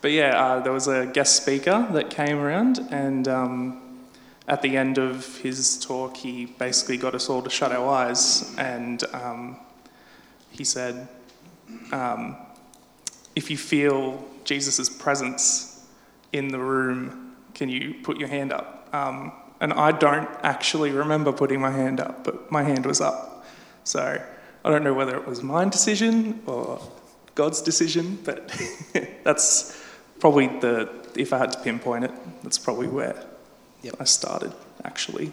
but 0.02 0.12
yeah, 0.12 0.40
uh, 0.40 0.60
there 0.62 0.72
was 0.72 0.88
a 0.88 1.06
guest 1.06 1.36
speaker 1.36 1.88
that 1.92 2.10
came 2.10 2.40
around, 2.40 2.80
and 2.92 3.28
um, 3.28 3.82
at 4.48 4.62
the 4.62 4.78
end 4.78 4.98
of 4.98 5.38
his 5.38 5.78
talk, 5.80 6.18
he 6.18 6.46
basically 6.46 6.98
got 6.98 7.14
us 7.16 7.30
all 7.30 7.42
to 7.42 7.50
shut 7.50 7.72
our 7.72 7.88
eyes, 7.88 8.56
and 8.58 9.04
um, 9.14 9.58
he 10.52 10.64
said, 10.64 11.08
um, 11.92 12.38
If 13.36 13.52
you 13.52 13.58
feel 13.58 14.26
Jesus' 14.46 14.90
presence 14.90 15.86
in 16.34 16.48
the 16.48 16.60
room, 16.60 17.36
can 17.54 17.70
you 17.70 17.96
put 18.04 18.18
your 18.18 18.30
hand 18.30 18.54
up? 18.54 18.88
Um, 18.94 19.34
and 19.62 19.74
I 19.74 19.92
don't 19.92 20.30
actually 20.44 20.92
remember 20.92 21.32
putting 21.32 21.60
my 21.60 21.72
hand 21.72 22.00
up, 22.00 22.24
but 22.24 22.52
my 22.52 22.64
hand 22.64 22.86
was 22.86 23.02
up. 23.02 23.46
So 23.84 24.22
I 24.64 24.70
don't 24.70 24.84
know 24.84 24.94
whether 24.94 25.16
it 25.16 25.28
was 25.28 25.44
my 25.44 25.66
decision 25.66 26.42
or 26.46 26.82
God's 27.36 27.62
decision, 27.62 28.18
but 28.24 28.52
that's 29.24 29.79
probably 30.20 30.48
the, 30.48 30.90
if 31.16 31.34
I 31.34 31.38
had 31.38 31.52
to 31.54 31.60
pinpoint 31.60 32.06
it, 32.06 32.12
that's 32.44 32.58
probably 32.58 32.88
where 32.88 33.26
Yep. 33.82 33.96
I 34.00 34.04
started 34.04 34.54
actually 34.84 35.32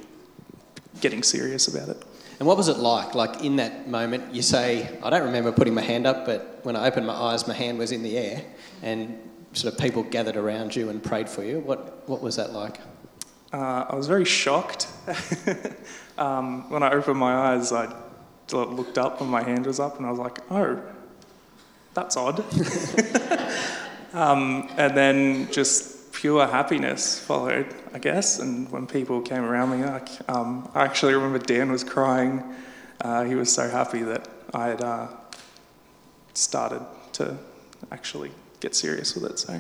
getting 1.01 1.23
serious 1.23 1.67
about 1.67 1.89
it. 1.89 2.03
And 2.39 2.47
what 2.47 2.57
was 2.57 2.69
it 2.69 2.77
like? 2.77 3.15
Like 3.15 3.43
in 3.43 3.57
that 3.57 3.89
moment, 3.89 4.35
you 4.35 4.43
say, 4.43 4.99
I 5.03 5.11
don't 5.11 5.25
remember 5.25 5.51
putting 5.53 5.75
my 5.75 5.83
hand 5.83 6.07
up, 6.07 6.27
but 6.27 6.61
when 6.63 6.77
I 6.77 6.87
opened 6.87 7.07
my 7.07 7.15
eyes, 7.15 7.49
my 7.49 7.55
hand 7.55 7.79
was 7.79 7.93
in 7.93 8.03
the 8.03 8.17
air, 8.17 8.45
and 8.83 9.19
sort 9.53 9.73
of 9.73 9.81
people 9.81 10.03
gathered 10.03 10.37
around 10.37 10.77
you 10.77 10.91
and 10.91 11.03
prayed 11.03 11.29
for 11.29 11.43
you. 11.43 11.61
What, 11.61 12.09
what 12.09 12.21
was 12.21 12.37
that 12.37 12.53
like? 12.53 12.79
Uh, 13.53 13.87
I 13.89 13.95
was 13.97 14.07
very 14.07 14.25
shocked. 14.25 14.87
um, 16.19 16.69
when 16.71 16.83
I 16.83 16.93
opened 16.93 17.19
my 17.19 17.35
eyes, 17.35 17.73
I 17.73 17.93
looked 18.53 18.99
up 18.99 19.21
and 19.21 19.31
my 19.31 19.43
hand 19.43 19.67
was 19.67 19.81
up, 19.81 19.97
and 19.97 20.07
I 20.07 20.11
was 20.11 20.19
like, 20.19 20.39
oh, 20.51 20.81
that's 21.95 22.17
odd. 22.17 22.45
um, 24.13 24.69
and 24.77 24.97
then 24.97 25.51
just 25.51 26.13
pure 26.13 26.47
happiness 26.47 27.19
followed, 27.19 27.67
I 27.93 27.99
guess. 27.99 28.39
And 28.39 28.71
when 28.71 28.87
people 28.87 29.21
came 29.21 29.45
around 29.45 29.79
me, 29.79 29.85
I, 29.85 30.01
um, 30.29 30.69
I 30.75 30.85
actually 30.85 31.15
remember 31.15 31.39
Dan 31.39 31.71
was 31.71 31.85
crying. 31.85 32.43
Uh, 33.01 33.25
he 33.25 33.35
was 33.35 33.53
so 33.53 33.69
happy 33.69 34.03
that 34.03 34.29
I 34.55 34.69
had 34.69 34.81
uh, 34.81 35.09
started 36.35 36.83
to 37.15 37.37
actually 37.93 38.31
get 38.61 38.75
serious 38.75 39.15
with 39.15 39.31
it. 39.31 39.39
So. 39.39 39.53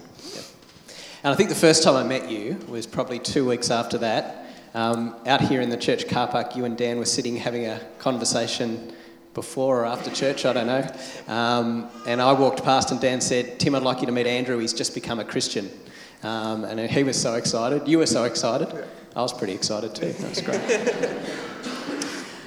And 1.22 1.32
I 1.32 1.34
think 1.34 1.48
the 1.48 1.54
first 1.54 1.82
time 1.82 1.96
I 1.96 2.04
met 2.04 2.30
you 2.30 2.58
was 2.68 2.86
probably 2.86 3.18
two 3.18 3.46
weeks 3.46 3.70
after 3.70 3.98
that. 3.98 4.46
Um, 4.74 5.16
out 5.26 5.40
here 5.40 5.60
in 5.60 5.70
the 5.70 5.76
church 5.76 6.08
car 6.08 6.28
park, 6.28 6.54
you 6.54 6.64
and 6.64 6.76
Dan 6.76 6.98
were 6.98 7.04
sitting 7.04 7.36
having 7.36 7.66
a 7.66 7.80
conversation 7.98 8.92
before 9.36 9.82
or 9.82 9.86
after 9.86 10.10
church, 10.10 10.44
I 10.46 10.52
don't 10.54 10.66
know. 10.66 11.32
Um, 11.32 11.88
and 12.06 12.20
I 12.20 12.32
walked 12.32 12.64
past, 12.64 12.90
and 12.90 12.98
Dan 12.98 13.20
said, 13.20 13.60
Tim, 13.60 13.74
I'd 13.74 13.82
like 13.82 14.00
you 14.00 14.06
to 14.06 14.12
meet 14.12 14.26
Andrew. 14.26 14.58
He's 14.58 14.72
just 14.72 14.94
become 14.94 15.20
a 15.20 15.24
Christian. 15.24 15.70
Um, 16.22 16.64
and 16.64 16.80
he 16.90 17.04
was 17.04 17.20
so 17.20 17.34
excited. 17.34 17.86
You 17.86 17.98
were 17.98 18.06
so 18.06 18.24
excited. 18.24 18.68
I 19.14 19.20
was 19.20 19.32
pretty 19.32 19.52
excited 19.52 19.94
too. 19.94 20.12
That 20.12 20.30
was 20.30 20.40
great. 20.40 20.60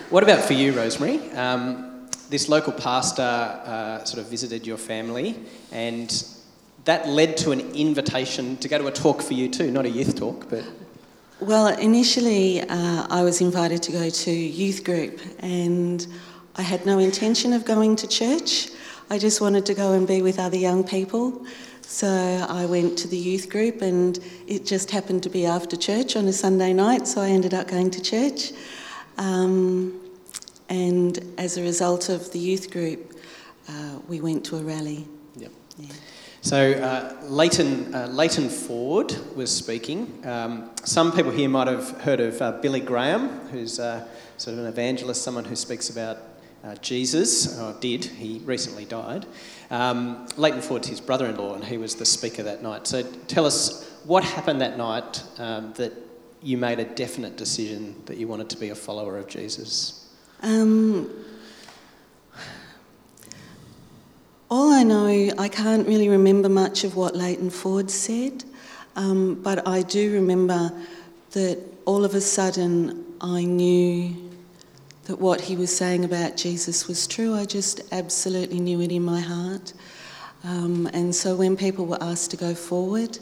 what 0.10 0.24
about 0.24 0.44
for 0.44 0.54
you, 0.54 0.74
Rosemary? 0.74 1.32
Um, 1.32 2.10
this 2.30 2.50
local 2.50 2.74
pastor 2.74 3.22
uh, 3.22 4.04
sort 4.04 4.20
of 4.24 4.30
visited 4.30 4.66
your 4.66 4.78
family, 4.78 5.36
and 5.72 6.12
that 6.86 7.08
led 7.08 7.38
to 7.38 7.52
an 7.52 7.62
invitation 7.76 8.58
to 8.58 8.68
go 8.68 8.80
to 8.80 8.88
a 8.88 8.92
talk 8.92 9.22
for 9.22 9.36
you 9.36 9.48
too, 9.48 9.70
not 9.70 9.86
a 9.86 9.90
youth 9.90 10.16
talk, 10.16 10.50
but 10.50 10.64
Well, 11.40 11.68
initially, 11.68 12.62
uh, 12.62 13.08
I 13.10 13.24
was 13.24 13.42
invited 13.42 13.82
to 13.84 13.92
go 13.92 14.10
to 14.10 14.32
youth 14.32 14.84
group, 14.84 15.22
and 15.40 16.06
I 16.56 16.62
had 16.62 16.86
no 16.86 17.00
intention 17.00 17.54
of 17.54 17.66
going 17.66 17.96
to 17.98 18.08
church. 18.08 18.70
I 19.10 19.18
just 19.18 19.42
wanted 19.42 19.66
to 19.68 19.74
go 19.74 19.94
and 19.94 20.08
be 20.08 20.22
with 20.22 20.40
other 20.40 20.58
young 20.58 20.84
people. 20.84 21.46
So 21.82 22.08
I 22.08 22.66
went 22.66 22.98
to 23.00 23.08
the 23.08 23.18
youth 23.18 23.50
group, 23.50 23.82
and 23.82 24.20
it 24.48 24.66
just 24.66 24.92
happened 24.92 25.24
to 25.24 25.30
be 25.30 25.46
after 25.46 25.76
church 25.76 26.16
on 26.16 26.28
a 26.28 26.34
Sunday 26.34 26.72
night, 26.72 27.08
so 27.08 27.22
I 27.22 27.30
ended 27.30 27.54
up 27.54 27.68
going 27.68 27.90
to 27.92 28.02
church. 28.02 28.52
Um, 29.18 30.00
and 30.70 31.20
as 31.38 31.58
a 31.58 31.64
result 31.64 32.10
of 32.10 32.32
the 32.32 32.38
youth 32.38 32.70
group, 32.70 33.18
uh, 33.68 34.00
we 34.08 34.22
went 34.22 34.46
to 34.46 34.58
a 34.58 34.62
rally. 34.62 35.08
Yep. 35.36 35.52
Yeah. 35.80 35.92
So 36.42 36.74
uh, 36.74 37.18
Leighton, 37.24 37.94
uh, 37.94 38.08
Leighton 38.08 38.50
Ford 38.50 39.14
was 39.36 39.54
speaking. 39.54 40.22
Um, 40.26 40.70
some 40.86 41.12
people 41.12 41.32
here 41.32 41.50
might 41.50 41.68
have 41.68 41.90
heard 42.02 42.20
of 42.20 42.42
uh, 42.42 42.52
Billy 42.62 42.80
Graham, 42.80 43.30
who's 43.48 43.80
uh, 43.80 44.08
sort 44.38 44.54
of 44.54 44.60
an 44.60 44.68
evangelist, 44.68 45.24
someone 45.24 45.44
who 45.44 45.56
speaks 45.56 45.90
about 45.90 46.29
uh, 46.64 46.76
Jesus, 46.76 47.60
or 47.60 47.76
did. 47.80 48.06
He 48.06 48.40
recently 48.46 48.86
died. 48.86 49.26
Um, 49.72 50.28
Leighton 50.38 50.62
Ford's 50.62 50.88
his 50.88 51.02
brother-in-law, 51.02 51.56
and 51.56 51.64
he 51.64 51.78
was 51.78 51.96
the 51.96 52.06
speaker 52.06 52.44
that 52.44 52.64
night. 52.64 52.88
So 52.88 53.04
tell 53.28 53.46
us 53.46 53.90
what 54.06 54.24
happened 54.24 54.62
that 54.62 54.78
night 54.78 55.24
um, 55.38 55.74
that 55.74 55.94
you 56.42 56.58
made 56.58 56.80
a 56.80 56.86
definite 56.86 57.38
decision 57.38 57.96
that 58.06 58.18
you 58.18 58.28
wanted 58.28 58.50
to 58.50 58.58
be 58.58 58.70
a 58.70 58.76
follower 58.76 59.18
of 59.18 59.28
Jesus. 59.28 60.10
Um, 60.42 61.10
all 64.50 64.72
I 64.72 64.84
know, 64.84 65.32
I 65.38 65.50
can't 65.50 65.88
really 65.88 66.10
remember 66.10 66.50
much 66.50 66.84
of 66.84 66.96
what 66.96 67.16
Leighton 67.16 67.50
Ford 67.50 67.92
said, 67.92 68.44
um, 68.96 69.36
but 69.36 69.68
I 69.68 69.82
do 69.82 70.14
remember 70.14 70.72
that 71.32 71.60
all 71.86 72.04
of 72.04 72.16
a 72.16 72.22
sudden 72.22 73.06
I 73.22 73.44
knew 73.44 74.29
that 75.10 75.20
what 75.20 75.42
he 75.42 75.56
was 75.56 75.76
saying 75.76 76.06
about 76.06 76.38
Jesus 76.38 76.88
was 76.88 77.08
true. 77.08 77.34
I 77.34 77.44
just 77.44 77.82
absolutely 77.92 78.60
knew 78.60 78.80
it 78.80 78.92
in 78.92 79.02
my 79.02 79.20
heart. 79.20 79.74
Um, 80.44 80.88
and 80.94 81.16
so 81.16 81.36
when 81.36 81.58
people 81.58 81.88
were 81.88 81.98
asked 82.00 82.30
to 82.30 82.38
go 82.38 82.54
forward 82.54 83.18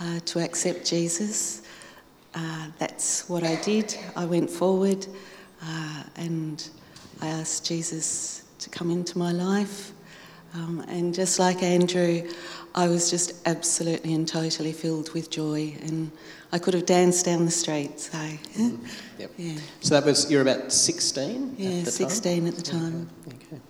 uh, 0.00 0.18
to 0.24 0.40
accept 0.40 0.84
Jesus, 0.84 1.62
uh, 2.34 2.66
that's 2.80 3.28
what 3.28 3.44
I 3.44 3.54
did. 3.62 3.96
I 4.16 4.24
went 4.24 4.50
forward 4.50 5.06
uh, 5.62 6.02
and 6.16 6.68
I 7.22 7.28
asked 7.28 7.64
Jesus 7.64 8.42
to 8.58 8.68
come 8.68 8.90
into 8.90 9.16
my 9.16 9.30
life. 9.30 9.92
Um, 10.54 10.84
and 10.88 11.14
just 11.14 11.38
like 11.38 11.62
Andrew, 11.62 12.28
I 12.74 12.88
was 12.88 13.10
just 13.10 13.32
absolutely 13.46 14.14
and 14.14 14.26
totally 14.26 14.72
filled 14.72 15.12
with 15.12 15.30
joy, 15.30 15.76
and 15.82 16.12
I 16.52 16.58
could 16.58 16.74
have 16.74 16.86
danced 16.86 17.24
down 17.24 17.44
the 17.44 17.50
street. 17.50 17.98
So, 17.98 18.18
Yep. 19.18 19.30
yeah, 19.36 19.58
So 19.80 19.94
that 19.94 20.04
was 20.04 20.30
you're 20.30 20.42
about 20.42 20.72
16 20.72 21.56
yeah, 21.58 21.68
at 21.70 21.84
the 21.84 21.90
time? 21.90 22.10
16 22.10 22.46
at 22.46 22.56
the 22.56 22.62
time. 22.62 23.10
Okay. 23.28 23.60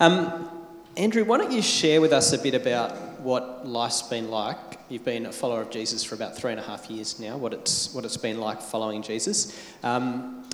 Um, 0.00 0.48
Andrew, 0.96 1.24
why 1.24 1.38
don't 1.38 1.52
you 1.52 1.62
share 1.62 2.00
with 2.00 2.12
us 2.12 2.32
a 2.32 2.38
bit 2.38 2.54
about 2.54 3.20
what 3.20 3.66
life's 3.66 4.02
been 4.02 4.30
like? 4.30 4.78
You've 4.88 5.04
been 5.04 5.26
a 5.26 5.32
follower 5.32 5.62
of 5.62 5.70
Jesus 5.70 6.02
for 6.04 6.14
about 6.16 6.36
three 6.36 6.50
and 6.50 6.60
a 6.60 6.62
half 6.62 6.90
years 6.90 7.18
now. 7.20 7.36
What 7.36 7.54
it's 7.54 7.94
what 7.94 8.04
it's 8.04 8.16
been 8.16 8.38
like 8.40 8.60
following 8.60 9.02
Jesus. 9.02 9.56
Um, 9.82 10.44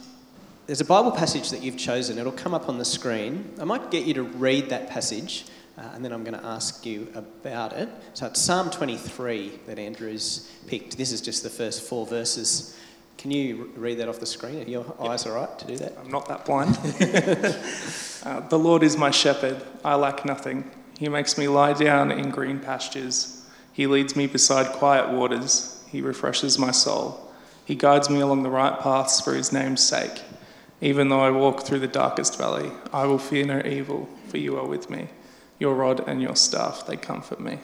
there's 0.67 0.83
a 0.83 0.85
Bible 0.85 1.11
passage 1.13 1.51
that 1.51 1.63
you've 1.63 1.79
chosen. 1.79 2.19
It'll 2.19 2.31
come 2.31 2.53
up 2.53 2.69
on 2.69 2.77
the 2.77 2.85
screen. 2.85 3.53
I 3.59 3.65
might 3.65 3.91
get 3.91 4.05
you 4.05 4.13
to 4.15 4.23
read 4.23 4.69
that 4.69 4.91
passage, 4.91 5.47
uh, 5.79 5.91
and 5.95 6.05
then 6.05 6.13
I'm 6.13 6.25
going 6.25 6.39
to 6.39 6.45
ask 6.45 6.85
you 6.85 7.07
about 7.15 7.73
it. 7.73 7.89
So 8.15 8.27
it's 8.27 8.41
Psalm 8.41 8.71
23 8.71 9.61
that 9.67 9.79
Andrew's 9.79 10.51
picked. 10.67 10.99
This 10.99 11.13
is 11.13 11.21
just 11.21 11.45
the 11.45 11.51
first 11.51 11.83
four 11.83 12.05
verses. 12.05 12.77
Can 13.17 13.31
you 13.31 13.73
read 13.77 13.99
that 13.99 14.09
off 14.09 14.19
the 14.19 14.27
screen? 14.27 14.61
Are 14.61 14.69
your 14.69 14.95
eyes 15.01 15.25
all 15.27 15.35
right 15.35 15.59
to 15.59 15.67
do 15.67 15.77
that? 15.77 15.97
I'm 15.99 16.11
not 16.11 16.27
that 16.29 16.45
blind. 16.45 16.77
uh, 18.25 18.49
the 18.49 18.59
Lord 18.59 18.83
is 18.83 18.97
my 18.97 19.11
shepherd, 19.11 19.63
I 19.85 19.95
lack 19.95 20.25
nothing. 20.25 20.69
He 20.99 21.09
makes 21.09 21.39
me 21.39 21.47
lie 21.47 21.75
down 21.75 22.11
in 22.11 22.31
green 22.31 22.59
pastures. 22.59 23.47
He 23.73 23.87
leads 23.87 24.17
me 24.17 24.27
beside 24.27 24.73
quiet 24.73 25.11
waters. 25.11 25.85
He 25.91 26.01
refreshes 26.01 26.59
my 26.59 26.73
soul. 26.73 27.33
He 27.65 27.77
guides 27.77 28.11
me 28.11 28.21
along 28.21 28.43
the 28.43 28.51
right 28.51 28.79
paths 28.81 29.21
for 29.21 29.35
his 29.35 29.53
name's 29.53 29.83
sake. 29.85 30.23
Even 30.81 31.09
though 31.09 31.21
I 31.21 31.31
walk 31.31 31.63
through 31.63 31.81
the 31.81 31.87
darkest 31.87 32.37
valley, 32.37 32.73
I 32.93 33.05
will 33.05 33.19
fear 33.19 33.45
no 33.45 33.63
evil, 33.65 34.09
for 34.29 34.39
you 34.39 34.59
are 34.59 34.67
with 34.67 34.91
me. 34.91 35.09
Your 35.59 35.75
rod 35.75 36.07
and 36.07 36.23
your 36.23 36.37
staff, 36.37 36.87
they 36.87 36.97
comfort 36.97 37.41
me. 37.41 37.59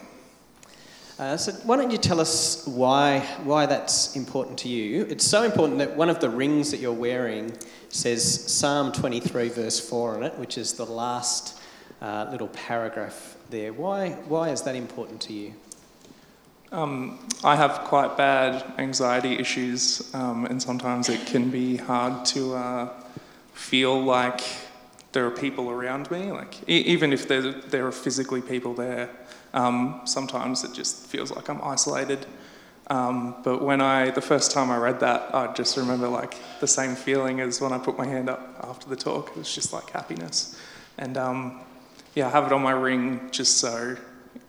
Uh, 1.17 1.37
so 1.37 1.53
why 1.65 1.77
don't 1.77 1.93
you 1.93 1.99
tell 1.99 2.21
us 2.21 2.67
why 2.67 3.21
why 3.45 3.67
that's 3.67 4.17
important 4.17 4.59
to 4.59 4.69
you? 4.69 5.07
It's 5.09 5.25
so 5.25 5.45
important 5.45 5.79
that 5.79 5.97
one 5.97 6.11
of 6.11 6.19
the 6.19 6.29
rings 6.29 6.73
that 6.73 6.81
you're 6.81 6.93
wearing 6.93 7.53
says 7.89 8.53
Psalm 8.53 8.91
23 8.91 9.49
verse 9.51 9.79
4 9.79 10.17
on 10.17 10.23
it, 10.25 10.37
which 10.39 10.59
is 10.59 10.73
the 10.73 10.87
last 10.87 11.61
uh, 12.03 12.27
little 12.33 12.49
paragraph 12.49 13.37
there. 13.51 13.73
Why 13.73 14.11
why 14.27 14.49
is 14.49 14.63
that 14.63 14.75
important 14.75 15.21
to 15.23 15.33
you? 15.33 15.55
Um, 16.73 17.21
I 17.45 17.55
have 17.55 17.85
quite 17.85 18.17
bad 18.17 18.65
anxiety 18.79 19.39
issues, 19.39 20.13
um, 20.13 20.47
and 20.47 20.61
sometimes 20.61 21.09
it 21.09 21.25
can 21.25 21.49
be 21.49 21.77
hard 21.77 22.25
to 22.27 22.57
uh, 22.57 22.89
feel 23.53 24.03
like 24.03 24.41
there 25.15 25.27
are 25.27 25.31
people 25.31 25.71
around 25.71 26.11
me. 26.11 26.31
Like 26.31 26.69
e- 26.69 26.85
even 26.95 27.13
if 27.13 27.27
there 27.27 27.53
there 27.53 27.87
are 27.87 27.93
physically 27.93 28.43
people 28.43 28.75
there, 28.75 29.09
um, 29.55 30.03
sometimes 30.05 30.65
it 30.65 30.75
just 30.75 31.07
feels 31.07 31.31
like 31.31 31.49
I'm 31.49 31.63
isolated. 31.63 32.27
Um, 32.89 33.37
but 33.43 33.63
when 33.63 33.81
I, 33.81 34.11
the 34.11 34.21
first 34.21 34.51
time 34.51 34.71
I 34.71 34.77
read 34.77 35.01
that, 35.01 35.35
I 35.35 35.51
just 35.55 35.79
remember 35.79 36.07
like 36.07 36.37
the 36.61 36.67
same 36.67 36.95
feeling 36.95 37.41
as 37.41 37.59
when 37.59 37.73
I 37.73 37.79
put 37.79 37.97
my 37.97 38.07
hand 38.07 38.29
up 38.29 38.59
after 38.63 38.91
the 38.91 38.97
talk. 38.97 39.31
It 39.31 39.39
was 39.39 39.55
just 39.55 39.73
like 39.73 39.89
happiness. 39.89 40.61
And 40.99 41.17
um, 41.17 41.63
yeah, 42.15 42.27
I 42.27 42.31
have 42.31 42.45
it 42.45 42.53
on 42.53 42.61
my 42.61 42.73
ring 42.73 43.31
just 43.33 43.57
so 43.57 43.97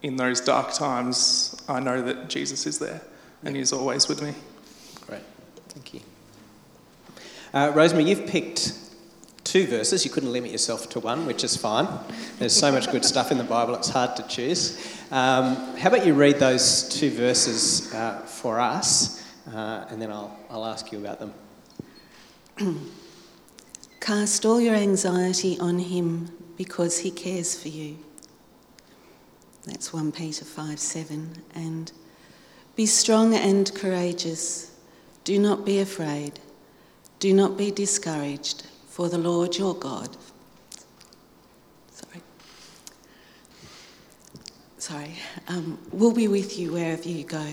in 0.02 0.18
those 0.18 0.42
dark 0.42 0.74
times, 0.74 1.64
I 1.68 1.80
know 1.80 2.02
that 2.02 2.28
Jesus 2.28 2.68
is 2.68 2.78
there 2.78 3.02
and 3.44 3.56
He's 3.56 3.72
always 3.72 4.08
with 4.08 4.22
me. 4.22 4.34
Great, 5.08 5.24
thank 5.70 5.94
you. 5.94 6.02
Uh, 7.54 7.72
Rosemary, 7.74 8.10
you've 8.10 8.28
picked 8.28 8.74
two 9.56 9.66
verses. 9.66 10.04
You 10.04 10.12
couldn't 10.12 10.34
limit 10.34 10.52
yourself 10.52 10.90
to 10.90 11.00
one, 11.00 11.26
which 11.26 11.42
is 11.46 11.56
fine. 11.56 11.88
There's 12.40 12.52
so 12.52 12.74
much 12.74 12.92
good 12.92 13.06
stuff 13.06 13.32
in 13.32 13.38
the 13.38 13.44
Bible, 13.46 13.74
it's 13.76 13.88
hard 13.88 14.18
to 14.18 14.24
choose. 14.24 14.78
Um, 15.12 15.56
how 15.78 15.88
about 15.88 16.06
you 16.06 16.14
read 16.14 16.40
those 16.40 16.90
two 16.90 17.10
verses 17.10 17.94
uh, 17.94 18.20
for 18.20 18.60
us, 18.60 19.24
uh, 19.54 19.86
and 19.88 20.02
then 20.02 20.12
I'll, 20.12 20.38
I'll 20.50 20.66
ask 20.66 20.92
you 20.92 20.98
about 20.98 21.20
them. 21.22 21.34
Cast 24.02 24.46
all 24.46 24.60
your 24.60 24.76
anxiety 24.76 25.58
on 25.62 25.80
him 25.80 26.32
because 26.58 27.00
he 27.00 27.10
cares 27.10 27.58
for 27.58 27.70
you. 27.70 27.98
That's 29.64 29.94
1 29.94 30.12
Peter 30.12 30.44
5 30.44 30.78
7. 30.78 31.32
And 31.56 31.94
be 32.76 32.86
strong 32.86 33.34
and 33.34 33.74
courageous. 33.74 34.76
Do 35.24 35.40
not 35.40 35.64
be 35.64 35.80
afraid. 35.80 36.42
Do 37.20 37.34
not 37.34 37.58
be 37.58 37.72
discouraged, 37.72 38.68
for 38.96 39.10
the 39.10 39.18
Lord 39.18 39.58
your 39.58 39.76
God. 39.76 40.08
Sorry. 41.92 42.22
Sorry. 44.78 45.12
Um, 45.50 45.78
will 45.92 46.14
be 46.14 46.30
with 46.30 46.58
you 46.58 46.72
wherever 46.72 47.10
you 47.10 47.26
go. 47.26 47.46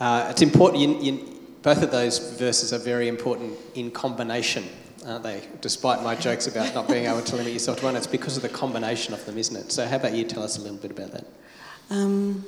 Uh, 0.00 0.28
it's 0.30 0.40
important, 0.40 0.80
you, 0.80 1.12
you, 1.12 1.40
both 1.60 1.82
of 1.82 1.90
those 1.90 2.38
verses 2.38 2.72
are 2.72 2.78
very 2.78 3.06
important 3.06 3.52
in 3.74 3.90
combination, 3.90 4.64
aren't 5.06 5.24
they? 5.24 5.42
Despite 5.60 6.02
my 6.02 6.14
jokes 6.14 6.46
about 6.46 6.74
not 6.74 6.88
being 6.88 7.04
able 7.04 7.20
to 7.20 7.36
limit 7.36 7.52
yourself 7.52 7.80
to 7.80 7.84
one, 7.84 7.96
it's 7.96 8.06
because 8.06 8.38
of 8.38 8.42
the 8.42 8.48
combination 8.48 9.12
of 9.12 9.22
them, 9.26 9.36
isn't 9.36 9.54
it? 9.54 9.72
So, 9.72 9.86
how 9.86 9.96
about 9.96 10.14
you 10.14 10.24
tell 10.24 10.42
us 10.42 10.56
a 10.56 10.62
little 10.62 10.78
bit 10.78 10.92
about 10.92 11.12
that? 11.12 11.26
Um, 11.90 12.46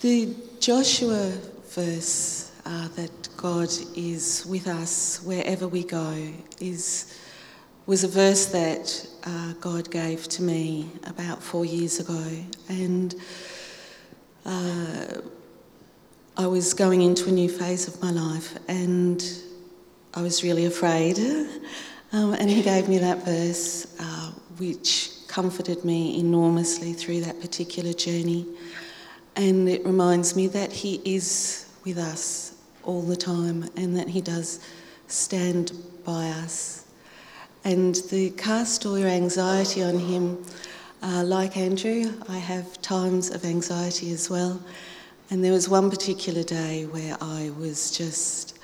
the 0.00 0.34
Joshua 0.58 1.34
verse 1.66 2.50
uh, 2.68 2.88
that 2.88 3.28
God 3.36 3.70
is 3.96 4.46
with 4.46 4.68
us 4.68 5.22
wherever 5.24 5.66
we 5.66 5.84
go 5.84 6.14
is 6.60 7.18
was 7.86 8.04
a 8.04 8.08
verse 8.08 8.46
that 8.46 9.08
uh, 9.24 9.54
God 9.54 9.90
gave 9.90 10.28
to 10.28 10.42
me 10.42 10.90
about 11.06 11.42
four 11.42 11.64
years 11.64 11.98
ago, 11.98 12.24
and. 12.68 13.14
Uh, 14.44 15.20
I 16.40 16.46
was 16.46 16.72
going 16.72 17.02
into 17.02 17.28
a 17.28 17.32
new 17.32 17.48
phase 17.48 17.88
of 17.88 18.00
my 18.00 18.12
life 18.12 18.56
and 18.68 19.20
I 20.14 20.22
was 20.22 20.44
really 20.44 20.66
afraid. 20.66 21.18
Um, 22.12 22.32
and 22.34 22.48
he 22.48 22.62
gave 22.62 22.88
me 22.88 22.98
that 22.98 23.24
verse, 23.24 23.92
uh, 23.98 24.30
which 24.56 25.10
comforted 25.26 25.84
me 25.84 26.18
enormously 26.20 26.92
through 26.92 27.22
that 27.22 27.40
particular 27.40 27.92
journey. 27.92 28.46
And 29.34 29.68
it 29.68 29.84
reminds 29.84 30.36
me 30.36 30.46
that 30.46 30.72
he 30.72 31.02
is 31.04 31.66
with 31.84 31.98
us 31.98 32.57
all 32.88 33.02
the 33.02 33.16
time 33.16 33.68
and 33.76 33.94
that 33.94 34.08
he 34.08 34.22
does 34.22 34.60
stand 35.08 35.72
by 36.06 36.26
us. 36.30 36.86
And 37.62 37.96
the 38.10 38.30
cast 38.30 38.86
all 38.86 38.98
your 38.98 39.10
anxiety 39.10 39.82
on 39.82 39.98
him, 39.98 40.42
uh, 41.02 41.22
like 41.22 41.58
Andrew, 41.58 42.10
I 42.30 42.38
have 42.38 42.80
times 42.80 43.30
of 43.30 43.44
anxiety 43.44 44.10
as 44.12 44.30
well. 44.30 44.58
And 45.28 45.44
there 45.44 45.52
was 45.52 45.68
one 45.68 45.90
particular 45.90 46.42
day 46.42 46.86
where 46.86 47.18
I 47.20 47.50
was 47.58 47.90
just 47.90 48.58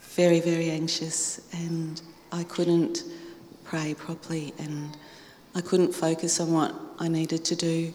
very, 0.00 0.40
very 0.40 0.70
anxious 0.70 1.42
and 1.52 2.00
I 2.32 2.44
couldn't 2.44 3.04
pray 3.64 3.92
properly 3.92 4.54
and 4.58 4.96
I 5.54 5.60
couldn't 5.60 5.92
focus 5.92 6.40
on 6.40 6.54
what 6.54 6.74
I 6.98 7.08
needed 7.08 7.44
to 7.44 7.56
do. 7.56 7.92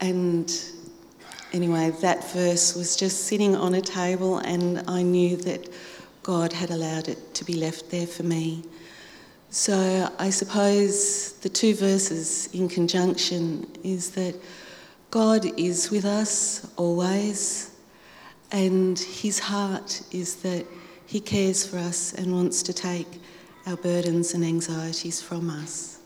And 0.00 0.52
anyway, 1.52 1.90
that 2.00 2.30
verse 2.32 2.74
was 2.74 2.96
just 2.96 3.24
sitting 3.26 3.56
on 3.56 3.74
a 3.74 3.80
table, 3.80 4.38
and 4.38 4.82
I 4.88 5.02
knew 5.02 5.36
that 5.38 5.68
God 6.22 6.52
had 6.52 6.70
allowed 6.70 7.08
it 7.08 7.34
to 7.34 7.44
be 7.44 7.54
left 7.54 7.90
there 7.90 8.06
for 8.06 8.22
me. 8.22 8.64
So 9.50 10.10
I 10.18 10.30
suppose 10.30 11.32
the 11.34 11.48
two 11.48 11.74
verses 11.74 12.48
in 12.52 12.68
conjunction 12.68 13.66
is 13.84 14.10
that 14.10 14.34
God 15.10 15.44
is 15.58 15.90
with 15.90 16.04
us 16.04 16.70
always, 16.76 17.70
and 18.50 18.98
His 18.98 19.38
heart 19.38 20.02
is 20.10 20.36
that 20.36 20.66
He 21.06 21.20
cares 21.20 21.66
for 21.66 21.78
us 21.78 22.12
and 22.12 22.32
wants 22.32 22.62
to 22.64 22.72
take 22.72 23.06
our 23.66 23.76
burdens 23.76 24.34
and 24.34 24.44
anxieties 24.44 25.22
from 25.22 25.48
us. 25.48 26.00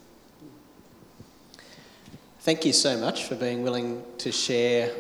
Thank 2.41 2.65
you 2.65 2.73
so 2.73 2.97
much 2.97 3.25
for 3.25 3.35
being 3.35 3.63
willing 3.63 4.03
to 4.19 4.33
share, 4.33 4.95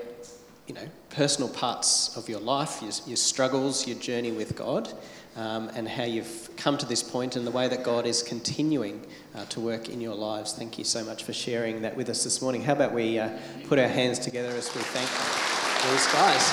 you 0.70 0.76
know, 0.76 0.88
personal 1.08 1.48
parts 1.48 2.16
of 2.16 2.28
your 2.28 2.38
life, 2.38 2.80
your, 2.80 2.92
your 3.04 3.16
struggles, 3.16 3.88
your 3.88 3.98
journey 3.98 4.30
with 4.30 4.54
God, 4.54 4.88
um, 5.34 5.68
and 5.74 5.88
how 5.88 6.04
you've 6.04 6.48
come 6.56 6.78
to 6.78 6.86
this 6.86 7.02
point 7.02 7.34
and 7.34 7.44
the 7.44 7.50
way 7.50 7.66
that 7.66 7.82
God 7.82 8.06
is 8.06 8.22
continuing 8.22 9.04
uh, 9.34 9.46
to 9.46 9.58
work 9.58 9.88
in 9.88 10.00
your 10.00 10.14
lives. 10.14 10.52
Thank 10.52 10.78
you 10.78 10.84
so 10.84 11.02
much 11.02 11.24
for 11.24 11.32
sharing 11.32 11.82
that 11.82 11.96
with 11.96 12.08
us 12.08 12.22
this 12.22 12.40
morning. 12.40 12.62
How 12.62 12.74
about 12.74 12.92
we 12.92 13.18
uh, 13.18 13.36
put 13.66 13.80
our 13.80 13.88
hands 13.88 14.20
together 14.20 14.50
as 14.50 14.72
we 14.72 14.80
thank 14.82 15.10
these 15.90 16.06
guys? 16.12 16.52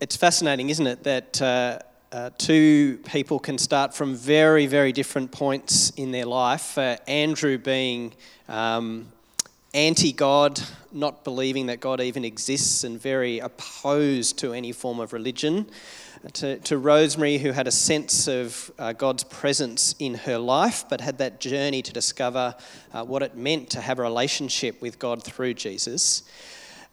It's 0.00 0.16
fascinating, 0.16 0.70
isn't 0.70 0.86
it, 0.86 1.02
that 1.02 1.42
uh, 1.42 1.80
uh, 2.10 2.30
two 2.38 2.98
people 3.04 3.38
can 3.38 3.58
start 3.58 3.94
from 3.94 4.14
very, 4.14 4.66
very 4.66 4.92
different 4.92 5.30
points 5.30 5.90
in 5.90 6.10
their 6.10 6.24
life. 6.24 6.78
Uh, 6.78 6.96
Andrew 7.06 7.58
being 7.58 8.14
um, 8.48 9.08
anti 9.74 10.12
God, 10.12 10.58
not 10.90 11.22
believing 11.22 11.66
that 11.66 11.80
God 11.80 12.00
even 12.00 12.24
exists, 12.24 12.82
and 12.82 13.00
very 13.00 13.40
opposed 13.40 14.38
to 14.38 14.54
any 14.54 14.72
form 14.72 15.00
of 15.00 15.12
religion. 15.12 15.66
To, 16.32 16.58
to 16.60 16.78
Rosemary, 16.78 17.38
who 17.38 17.52
had 17.52 17.68
a 17.68 17.70
sense 17.70 18.26
of 18.26 18.72
uh, 18.78 18.92
God's 18.92 19.22
presence 19.22 19.94
in 20.00 20.14
her 20.14 20.36
life, 20.36 20.84
but 20.88 21.00
had 21.00 21.18
that 21.18 21.40
journey 21.40 21.80
to 21.82 21.92
discover 21.92 22.56
uh, 22.92 23.04
what 23.04 23.22
it 23.22 23.36
meant 23.36 23.70
to 23.70 23.80
have 23.80 24.00
a 24.00 24.02
relationship 24.02 24.82
with 24.82 24.98
God 24.98 25.22
through 25.22 25.54
Jesus. 25.54 26.24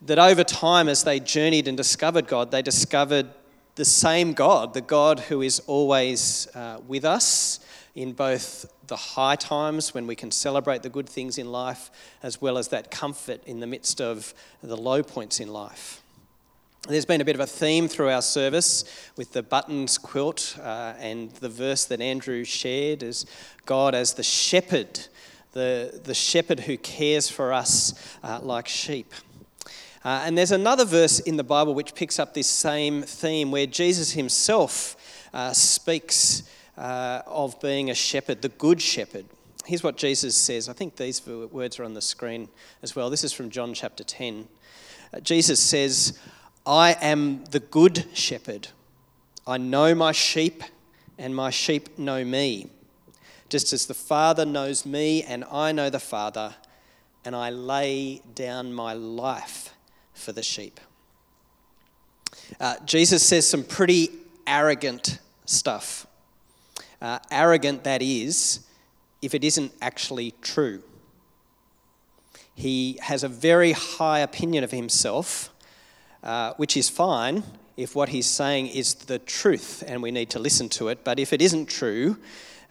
That 0.02 0.18
over 0.18 0.44
time, 0.44 0.88
as 0.88 1.02
they 1.02 1.18
journeyed 1.18 1.66
and 1.66 1.76
discovered 1.76 2.28
God, 2.28 2.52
they 2.52 2.62
discovered 2.62 3.30
the 3.76 3.84
same 3.84 4.32
God, 4.32 4.74
the 4.74 4.80
God 4.80 5.20
who 5.20 5.42
is 5.42 5.60
always 5.66 6.48
uh, 6.54 6.80
with 6.88 7.04
us 7.04 7.60
in 7.94 8.12
both 8.12 8.70
the 8.86 8.96
high 8.96 9.36
times 9.36 9.94
when 9.94 10.06
we 10.06 10.16
can 10.16 10.30
celebrate 10.30 10.82
the 10.82 10.88
good 10.88 11.08
things 11.08 11.38
in 11.38 11.52
life, 11.52 11.90
as 12.22 12.40
well 12.40 12.58
as 12.58 12.68
that 12.68 12.90
comfort 12.90 13.42
in 13.44 13.60
the 13.60 13.66
midst 13.66 14.00
of 14.00 14.34
the 14.62 14.76
low 14.76 15.02
points 15.02 15.40
in 15.40 15.48
life. 15.52 16.02
There's 16.88 17.04
been 17.04 17.20
a 17.20 17.24
bit 17.24 17.34
of 17.34 17.40
a 17.40 17.46
theme 17.46 17.88
through 17.88 18.10
our 18.10 18.22
service 18.22 18.84
with 19.16 19.32
the 19.32 19.42
buttons 19.42 19.98
quilt 19.98 20.56
uh, 20.62 20.94
and 20.98 21.30
the 21.32 21.48
verse 21.48 21.84
that 21.86 22.00
Andrew 22.00 22.44
shared 22.44 23.02
as 23.02 23.26
God 23.66 23.94
as 23.94 24.14
the 24.14 24.22
shepherd, 24.22 25.06
the, 25.52 26.00
the 26.04 26.14
shepherd 26.14 26.60
who 26.60 26.78
cares 26.78 27.28
for 27.28 27.52
us 27.52 27.92
uh, 28.22 28.38
like 28.40 28.68
sheep. 28.68 29.12
Uh, 30.06 30.22
and 30.24 30.38
there's 30.38 30.52
another 30.52 30.84
verse 30.84 31.18
in 31.18 31.36
the 31.36 31.42
Bible 31.42 31.74
which 31.74 31.92
picks 31.92 32.20
up 32.20 32.32
this 32.32 32.46
same 32.46 33.02
theme 33.02 33.50
where 33.50 33.66
Jesus 33.66 34.12
himself 34.12 34.94
uh, 35.34 35.52
speaks 35.52 36.44
uh, 36.78 37.22
of 37.26 37.60
being 37.60 37.90
a 37.90 37.94
shepherd, 37.94 38.40
the 38.40 38.50
good 38.50 38.80
shepherd. 38.80 39.24
Here's 39.64 39.82
what 39.82 39.96
Jesus 39.96 40.36
says. 40.36 40.68
I 40.68 40.74
think 40.74 40.94
these 40.94 41.26
words 41.26 41.80
are 41.80 41.84
on 41.84 41.94
the 41.94 42.00
screen 42.00 42.48
as 42.84 42.94
well. 42.94 43.10
This 43.10 43.24
is 43.24 43.32
from 43.32 43.50
John 43.50 43.74
chapter 43.74 44.04
10. 44.04 44.46
Uh, 45.12 45.18
Jesus 45.18 45.58
says, 45.58 46.16
I 46.64 46.92
am 47.00 47.42
the 47.46 47.58
good 47.58 48.06
shepherd. 48.14 48.68
I 49.44 49.58
know 49.58 49.92
my 49.92 50.12
sheep, 50.12 50.62
and 51.18 51.34
my 51.34 51.50
sheep 51.50 51.98
know 51.98 52.24
me. 52.24 52.70
Just 53.48 53.72
as 53.72 53.86
the 53.86 53.94
Father 53.94 54.46
knows 54.46 54.86
me, 54.86 55.24
and 55.24 55.42
I 55.50 55.72
know 55.72 55.90
the 55.90 55.98
Father, 55.98 56.54
and 57.24 57.34
I 57.34 57.50
lay 57.50 58.22
down 58.36 58.72
my 58.72 58.92
life 58.92 59.72
for 60.16 60.32
the 60.32 60.42
sheep. 60.42 60.80
Uh, 62.60 62.76
Jesus 62.84 63.22
says 63.22 63.48
some 63.48 63.64
pretty 63.64 64.10
arrogant 64.46 65.18
stuff 65.44 66.06
uh, 67.00 67.18
arrogant 67.30 67.84
that 67.84 68.02
is 68.02 68.60
if 69.22 69.34
it 69.34 69.44
isn't 69.44 69.72
actually 69.80 70.34
true. 70.42 70.82
He 72.54 72.98
has 73.02 73.22
a 73.22 73.28
very 73.28 73.72
high 73.72 74.20
opinion 74.20 74.64
of 74.64 74.70
himself, 74.70 75.50
uh, 76.22 76.54
which 76.56 76.76
is 76.76 76.88
fine 76.88 77.42
if 77.76 77.94
what 77.94 78.08
he's 78.08 78.26
saying 78.26 78.68
is 78.68 78.94
the 78.94 79.18
truth 79.18 79.84
and 79.86 80.02
we 80.02 80.10
need 80.10 80.30
to 80.30 80.38
listen 80.38 80.68
to 80.70 80.88
it. 80.88 81.04
But 81.04 81.18
if 81.18 81.32
it 81.32 81.42
isn't 81.42 81.68
true, 81.68 82.16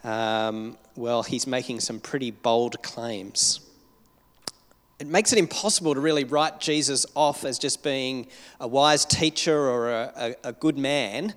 um, 0.03 0.77
well, 0.95 1.21
he's 1.21 1.45
making 1.45 1.79
some 1.81 1.99
pretty 1.99 2.31
bold 2.31 2.81
claims. 2.81 3.59
It 4.97 5.07
makes 5.07 5.33
it 5.33 5.39
impossible 5.39 5.93
to 5.93 5.99
really 5.99 6.23
write 6.23 6.61
Jesus 6.61 7.05
off 7.15 7.43
as 7.43 7.59
just 7.59 7.83
being 7.83 8.27
a 8.61 8.67
wise 8.67 9.03
teacher 9.03 9.57
or 9.57 9.91
a, 9.91 10.13
a, 10.15 10.49
a 10.49 10.53
good 10.53 10.77
man. 10.77 11.33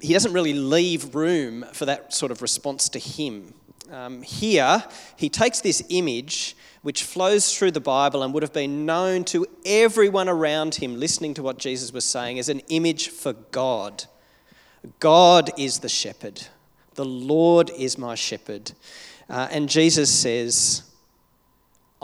He 0.00 0.12
doesn't 0.12 0.32
really 0.32 0.54
leave 0.54 1.14
room 1.14 1.64
for 1.72 1.84
that 1.86 2.14
sort 2.14 2.30
of 2.30 2.42
response 2.42 2.88
to 2.90 3.00
him. 3.00 3.54
Um, 3.90 4.22
here, 4.22 4.84
he 5.16 5.28
takes 5.28 5.60
this 5.60 5.82
image 5.88 6.56
which 6.82 7.02
flows 7.02 7.56
through 7.56 7.72
the 7.72 7.80
Bible 7.80 8.22
and 8.22 8.32
would 8.34 8.42
have 8.42 8.52
been 8.52 8.86
known 8.86 9.24
to 9.24 9.46
everyone 9.64 10.28
around 10.28 10.76
him 10.76 11.00
listening 11.00 11.34
to 11.34 11.42
what 11.42 11.58
Jesus 11.58 11.92
was 11.92 12.04
saying 12.04 12.38
as 12.38 12.48
an 12.48 12.60
image 12.68 13.08
for 13.08 13.32
God. 13.32 14.04
God 15.00 15.50
is 15.58 15.80
the 15.80 15.88
shepherd. 15.88 16.46
The 16.94 17.04
Lord 17.04 17.70
is 17.70 17.98
my 17.98 18.14
shepherd. 18.14 18.72
Uh, 19.28 19.48
and 19.50 19.68
Jesus 19.68 20.12
says, 20.12 20.82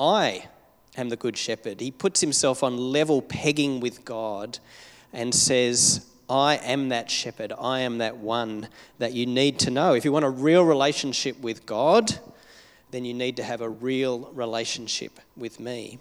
I 0.01 0.49
am 0.97 1.11
the 1.11 1.17
good 1.17 1.37
shepherd. 1.37 1.79
He 1.79 1.91
puts 1.91 2.23
himself 2.23 2.63
on 2.63 2.79
level 2.79 3.21
pegging 3.21 3.81
with 3.81 4.03
God 4.03 4.59
and 5.13 5.35
says, 5.35 6.07
I 6.31 6.57
am 6.57 6.89
that 6.89 7.11
shepherd. 7.11 7.53
I 7.61 7.81
am 7.81 7.99
that 7.99 8.17
one 8.17 8.69
that 8.99 9.13
you 9.13 9.27
need 9.27 9.59
to 9.61 9.71
know. 9.71 9.93
If 9.93 10.07
you 10.07 10.13
want 10.13 10.25
a 10.25 10.31
real 10.31 10.65
relationship 10.65 11.39
with 11.41 11.67
God, 11.67 12.19
then 12.93 13.05
you 13.05 13.13
need 13.13 13.37
to 13.37 13.43
have 13.43 13.61
a 13.61 13.69
real 13.69 14.31
relationship 14.33 15.21
with 15.37 15.61
me. 15.61 15.99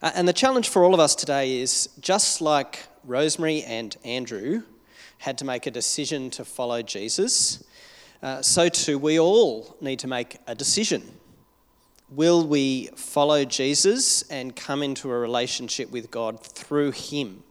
Uh, 0.00 0.12
and 0.14 0.28
the 0.28 0.32
challenge 0.32 0.68
for 0.68 0.84
all 0.84 0.94
of 0.94 1.00
us 1.00 1.16
today 1.16 1.58
is 1.60 1.88
just 2.00 2.40
like 2.40 2.86
Rosemary 3.04 3.64
and 3.64 3.96
Andrew 4.04 4.62
had 5.18 5.36
to 5.38 5.44
make 5.44 5.66
a 5.66 5.70
decision 5.70 6.30
to 6.30 6.44
follow 6.44 6.80
Jesus, 6.80 7.64
uh, 8.22 8.40
so 8.40 8.68
too 8.68 8.98
we 8.98 9.18
all 9.18 9.76
need 9.80 9.98
to 9.98 10.06
make 10.06 10.36
a 10.46 10.54
decision. 10.54 11.02
Will 12.14 12.46
we 12.46 12.88
follow 12.94 13.46
Jesus 13.46 14.20
and 14.28 14.54
come 14.54 14.82
into 14.82 15.10
a 15.10 15.18
relationship 15.18 15.90
with 15.90 16.10
God 16.10 16.38
through 16.44 16.90
Him? 16.90 17.42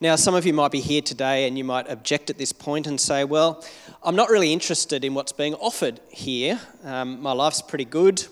Now, 0.00 0.16
some 0.16 0.34
of 0.34 0.44
you 0.44 0.52
might 0.52 0.72
be 0.72 0.80
here 0.80 1.00
today 1.00 1.46
and 1.46 1.56
you 1.56 1.62
might 1.62 1.88
object 1.88 2.30
at 2.30 2.38
this 2.38 2.52
point 2.52 2.88
and 2.88 3.00
say, 3.00 3.22
Well, 3.22 3.64
I'm 4.02 4.16
not 4.16 4.28
really 4.28 4.52
interested 4.52 5.04
in 5.04 5.14
what's 5.14 5.30
being 5.30 5.54
offered 5.54 6.00
here. 6.10 6.58
Um, 6.82 7.22
my 7.22 7.30
life's 7.30 7.62
pretty 7.62 7.84
good. 7.84 8.26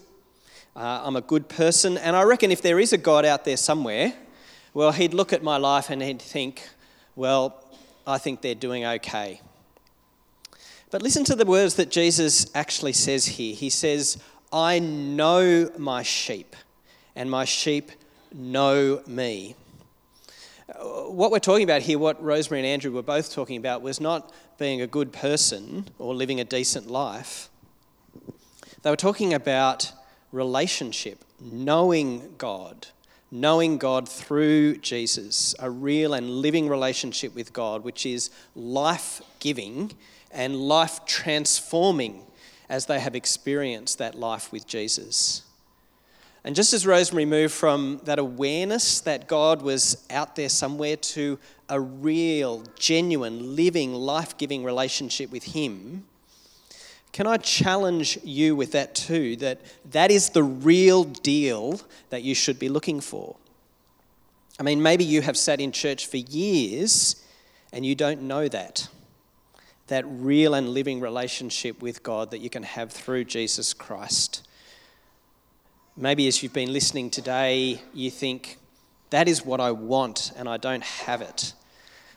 Uh, 0.74 1.02
I'm 1.04 1.14
a 1.14 1.20
good 1.20 1.48
person. 1.48 1.96
And 1.96 2.16
I 2.16 2.22
reckon 2.22 2.50
if 2.50 2.62
there 2.62 2.80
is 2.80 2.92
a 2.92 2.98
God 2.98 3.24
out 3.24 3.44
there 3.44 3.56
somewhere, 3.56 4.12
well, 4.74 4.90
he'd 4.90 5.14
look 5.14 5.32
at 5.32 5.44
my 5.44 5.56
life 5.56 5.88
and 5.88 6.02
he'd 6.02 6.20
think, 6.20 6.68
Well, 7.14 7.64
I 8.08 8.18
think 8.18 8.40
they're 8.40 8.56
doing 8.56 8.84
okay. 8.84 9.40
But 10.92 11.00
listen 11.00 11.24
to 11.24 11.34
the 11.34 11.46
words 11.46 11.76
that 11.76 11.90
Jesus 11.90 12.50
actually 12.54 12.92
says 12.92 13.24
here. 13.24 13.54
He 13.54 13.70
says, 13.70 14.18
I 14.52 14.78
know 14.78 15.70
my 15.78 16.02
sheep, 16.02 16.54
and 17.16 17.30
my 17.30 17.44
sheep 17.44 17.90
know 18.34 19.02
me 19.06 19.56
what 21.12 21.30
we're 21.30 21.38
talking 21.38 21.64
about 21.64 21.82
here, 21.82 21.98
what 21.98 22.22
Rosemary 22.22 22.60
and 22.60 22.66
Andrew 22.66 22.92
were 22.92 23.02
both 23.02 23.32
talking 23.32 23.56
about, 23.56 23.82
was 23.82 24.00
not 24.00 24.32
being 24.58 24.80
a 24.80 24.86
good 24.86 25.12
person 25.12 25.88
or 25.98 26.14
living 26.14 26.40
a 26.40 26.44
decent 26.44 26.90
life. 26.90 27.48
They 28.82 28.90
were 28.90 28.96
talking 28.96 29.34
about 29.34 29.92
relationship, 30.32 31.24
knowing 31.40 32.34
God, 32.38 32.88
knowing 33.30 33.78
God 33.78 34.08
through 34.08 34.78
Jesus, 34.78 35.54
a 35.58 35.70
real 35.70 36.14
and 36.14 36.28
living 36.28 36.68
relationship 36.68 37.34
with 37.34 37.52
God, 37.52 37.84
which 37.84 38.06
is 38.06 38.30
life 38.56 39.20
giving 39.40 39.92
and 40.30 40.56
life 40.56 41.04
transforming 41.04 42.24
as 42.72 42.86
they 42.86 42.98
have 42.98 43.14
experienced 43.14 43.98
that 43.98 44.14
life 44.14 44.50
with 44.50 44.66
Jesus. 44.66 45.42
And 46.42 46.56
just 46.56 46.72
as 46.72 46.86
Rosemary 46.86 47.26
moved 47.26 47.52
from 47.52 48.00
that 48.04 48.18
awareness 48.18 49.00
that 49.00 49.28
God 49.28 49.60
was 49.60 50.06
out 50.08 50.36
there 50.36 50.48
somewhere 50.48 50.96
to 50.96 51.38
a 51.68 51.78
real, 51.78 52.64
genuine, 52.78 53.54
living, 53.54 53.92
life 53.92 54.38
giving 54.38 54.64
relationship 54.64 55.30
with 55.30 55.44
Him, 55.44 56.04
can 57.12 57.26
I 57.26 57.36
challenge 57.36 58.18
you 58.24 58.56
with 58.56 58.72
that 58.72 58.94
too? 58.94 59.36
That 59.36 59.60
that 59.90 60.10
is 60.10 60.30
the 60.30 60.42
real 60.42 61.04
deal 61.04 61.78
that 62.08 62.22
you 62.22 62.34
should 62.34 62.58
be 62.58 62.70
looking 62.70 63.02
for. 63.02 63.36
I 64.58 64.62
mean, 64.62 64.82
maybe 64.82 65.04
you 65.04 65.20
have 65.20 65.36
sat 65.36 65.60
in 65.60 65.72
church 65.72 66.06
for 66.06 66.16
years 66.16 67.22
and 67.70 67.84
you 67.84 67.94
don't 67.94 68.22
know 68.22 68.48
that. 68.48 68.88
That 69.92 70.06
real 70.06 70.54
and 70.54 70.70
living 70.70 71.00
relationship 71.00 71.82
with 71.82 72.02
God 72.02 72.30
that 72.30 72.38
you 72.38 72.48
can 72.48 72.62
have 72.62 72.90
through 72.90 73.24
Jesus 73.24 73.74
Christ. 73.74 74.48
Maybe 75.98 76.26
as 76.28 76.42
you've 76.42 76.54
been 76.54 76.72
listening 76.72 77.10
today, 77.10 77.78
you 77.92 78.10
think, 78.10 78.56
that 79.10 79.28
is 79.28 79.44
what 79.44 79.60
I 79.60 79.70
want 79.72 80.32
and 80.34 80.48
I 80.48 80.56
don't 80.56 80.82
have 80.82 81.20
it. 81.20 81.52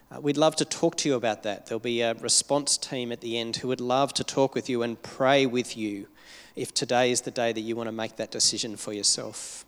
Uh, 0.09 0.21
we'd 0.21 0.37
love 0.37 0.55
to 0.55 0.63
talk 0.63 0.95
to 0.99 1.09
you 1.09 1.15
about 1.15 1.43
that. 1.43 1.65
There'll 1.65 1.81
be 1.81 1.99
a 1.99 2.13
response 2.13 2.77
team 2.77 3.11
at 3.11 3.19
the 3.19 3.37
end 3.37 3.57
who 3.57 3.67
would 3.67 3.81
love 3.81 4.13
to 4.13 4.23
talk 4.23 4.55
with 4.55 4.69
you 4.69 4.81
and 4.81 5.01
pray 5.03 5.45
with 5.45 5.75
you 5.75 6.07
if 6.55 6.73
today 6.73 7.11
is 7.11 7.19
the 7.19 7.31
day 7.31 7.51
that 7.51 7.59
you 7.59 7.75
want 7.75 7.87
to 7.87 7.91
make 7.91 8.15
that 8.15 8.31
decision 8.31 8.77
for 8.77 8.93
yourself. 8.93 9.64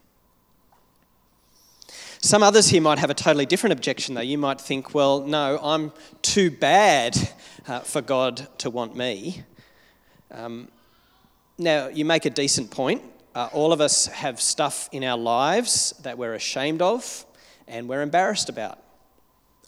Some 2.28 2.44
others 2.44 2.68
here 2.68 2.82
might 2.82 3.00
have 3.00 3.10
a 3.10 3.14
totally 3.14 3.46
different 3.46 3.72
objection, 3.72 4.14
though. 4.14 4.20
You 4.20 4.38
might 4.38 4.60
think, 4.60 4.94
well, 4.94 5.22
no, 5.22 5.58
I'm 5.64 5.94
too 6.22 6.52
bad 6.52 7.16
uh, 7.66 7.80
for 7.80 8.02
God 8.02 8.50
to 8.58 8.70
want 8.70 8.98
me. 8.98 9.44
Um, 10.32 10.68
now, 11.58 11.88
you 11.88 12.04
make 12.04 12.26
a 12.26 12.30
decent 12.30 12.70
point. 12.70 13.02
Uh, 13.34 13.48
all 13.54 13.72
of 13.72 13.80
us 13.80 14.08
have 14.08 14.42
stuff 14.42 14.90
in 14.92 15.06
our 15.06 15.18
lives 15.18 15.94
that 16.04 16.18
we're 16.18 16.34
ashamed 16.34 16.82
of 16.82 17.26
and 17.66 17.88
we're 17.88 18.02
embarrassed 18.02 18.50
about. 18.50 18.78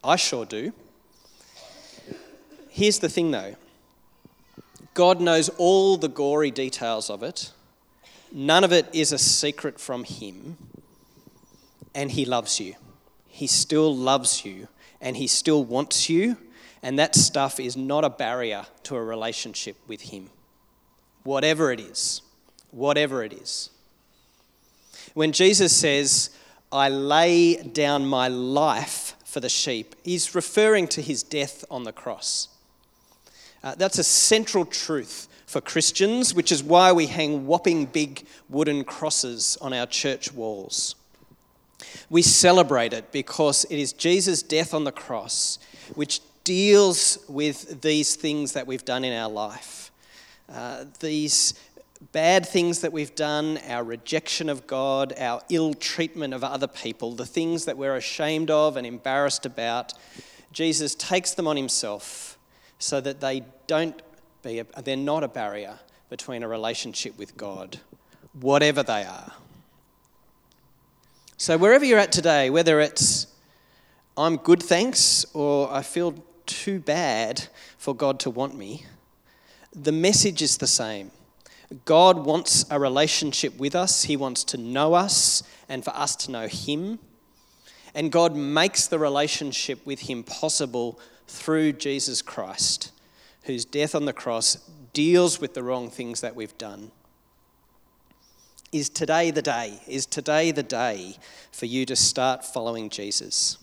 I 0.04 0.18
sure 0.18 0.46
do. 0.46 0.74
Here's 2.68 3.00
the 3.00 3.08
thing 3.08 3.32
though 3.32 3.56
God 4.94 5.22
knows 5.22 5.48
all 5.58 5.96
the 5.96 6.10
gory 6.10 6.52
details 6.52 7.10
of 7.10 7.24
it, 7.24 7.54
none 8.34 8.66
of 8.66 8.74
it 8.74 8.86
is 8.92 9.14
a 9.14 9.18
secret 9.18 9.80
from 9.80 10.04
Him, 10.04 10.58
and 11.94 12.12
He 12.12 12.26
loves 12.26 12.60
you. 12.60 12.76
He 13.28 13.48
still 13.48 13.96
loves 13.96 14.46
you, 14.46 14.68
and 15.02 15.18
He 15.18 15.28
still 15.28 15.64
wants 15.64 16.10
you, 16.10 16.38
and 16.82 16.98
that 17.00 17.16
stuff 17.16 17.60
is 17.60 17.76
not 17.76 18.04
a 18.04 18.10
barrier 18.10 18.66
to 18.84 18.96
a 18.96 19.04
relationship 19.04 19.76
with 19.88 20.02
Him, 20.02 20.30
whatever 21.24 21.72
it 21.72 21.80
is 21.80 22.22
whatever 22.72 23.24
it 23.24 23.34
is. 23.34 23.70
When 25.14 25.32
Jesus 25.32 25.76
says, 25.76 26.30
I 26.72 26.90
lay 26.90 27.56
down 27.56 28.06
my 28.06 28.28
life 28.28 29.16
for 29.26 29.40
the 29.40 29.50
sheep, 29.50 29.96
he's 30.04 30.36
referring 30.36 30.88
to 30.90 31.02
his 31.02 31.24
death 31.24 31.66
on 31.70 31.84
the 31.84 31.92
cross. 31.92 32.50
Uh, 33.64 33.76
that's 33.76 33.98
a 33.98 34.04
central 34.04 34.66
truth 34.66 35.28
for 35.46 35.62
Christians, 35.62 36.34
which 36.34 36.52
is 36.52 36.64
why 36.64 36.92
we 36.92 37.08
hang 37.08 37.48
whopping 37.48 37.86
big 37.86 38.26
wooden 38.50 38.84
crosses 38.84 39.58
on 39.62 39.74
our 39.74 39.88
church 39.88 40.32
walls. 40.32 40.96
We 42.10 42.22
celebrate 42.22 42.94
it 42.94 43.12
because 43.12 43.66
it 43.66 43.78
is 43.78 43.94
Jesus' 43.94 44.44
death 44.44 44.74
on 44.74 44.84
the 44.84 44.92
cross 44.92 45.60
which 45.96 46.22
deals 46.44 47.20
with 47.28 47.82
these 47.82 48.16
things 48.16 48.54
that 48.54 48.68
we've 48.68 48.86
done 48.86 49.04
in 49.04 49.14
our 49.14 49.30
life. 49.30 49.92
Uh, 50.52 50.86
these 51.00 51.54
bad 52.12 52.46
things 52.46 52.82
that 52.82 52.92
we've 52.92 53.14
done, 53.14 53.60
our 53.68 53.84
rejection 53.84 54.50
of 54.50 54.66
God, 54.66 55.14
our 55.20 55.42
ill 55.50 55.74
treatment 55.74 56.34
of 56.34 56.44
other 56.44 56.68
people, 56.68 57.12
the 57.12 57.26
things 57.26 57.66
that 57.66 57.78
we're 57.78 57.96
ashamed 57.96 58.50
of 58.50 58.78
and 58.78 58.88
embarrassed 58.88 59.46
about, 59.46 59.94
Jesus 60.52 60.96
takes 60.96 61.34
them 61.34 61.48
on 61.48 61.58
himself 61.58 62.38
so 62.80 63.02
that 63.02 63.20
they 63.20 63.44
don't 63.68 64.02
be 64.42 64.60
a, 64.60 64.82
they're 64.82 64.96
not 64.96 65.24
a 65.24 65.28
barrier 65.28 65.80
between 66.10 66.42
a 66.42 66.48
relationship 66.48 67.18
with 67.18 67.38
God, 67.38 67.80
whatever 68.40 68.82
they 68.82 69.04
are. 69.04 69.34
So 71.42 71.58
wherever 71.58 71.86
you're 71.86 72.00
at 72.00 72.12
today, 72.12 72.50
whether 72.50 72.82
it's 72.82 73.26
I'm 74.18 74.36
good 74.36 74.62
thanks 74.62 75.26
or 75.34 75.72
I 75.72 75.84
feel 75.84 76.22
too 76.46 76.82
bad 76.82 77.48
for 77.78 77.96
God 77.96 78.20
to 78.20 78.30
want 78.30 78.58
me, 78.58 78.86
the 79.74 79.94
message 79.94 80.42
is 80.42 80.58
the 80.58 80.68
same 80.68 81.12
God 81.86 82.26
wants 82.26 82.66
a 82.70 82.78
relationship 82.78 83.58
with 83.58 83.74
us, 83.74 84.04
He 84.04 84.18
wants 84.18 84.44
to 84.46 84.58
know 84.58 84.96
us 84.96 85.42
and 85.70 85.82
for 85.82 85.92
us 85.92 86.14
to 86.18 86.32
know 86.32 86.48
Him. 86.50 87.00
And 87.96 88.12
God 88.12 88.36
makes 88.36 88.88
the 88.88 89.00
relationship 89.00 89.86
with 89.86 90.02
Him 90.02 90.24
possible 90.24 91.00
through 91.26 91.72
Jesus 91.72 92.22
Christ, 92.22 92.92
whose 93.44 93.64
death 93.64 93.96
on 93.96 94.04
the 94.04 94.12
cross 94.12 94.58
deals 94.92 95.40
with 95.40 95.54
the 95.54 95.64
wrong 95.64 95.90
things 95.90 96.20
that 96.20 96.36
we've 96.36 96.58
done. 96.58 96.92
Is 98.72 98.90
today 98.90 99.32
the 99.32 99.42
day? 99.42 99.80
Is 99.88 100.06
today 100.06 100.52
the 100.52 100.62
day 100.62 101.16
for 101.52 101.66
you 101.66 101.88
to 101.88 101.96
start 101.96 102.46
following 102.46 102.90
Jesus? 102.90 103.58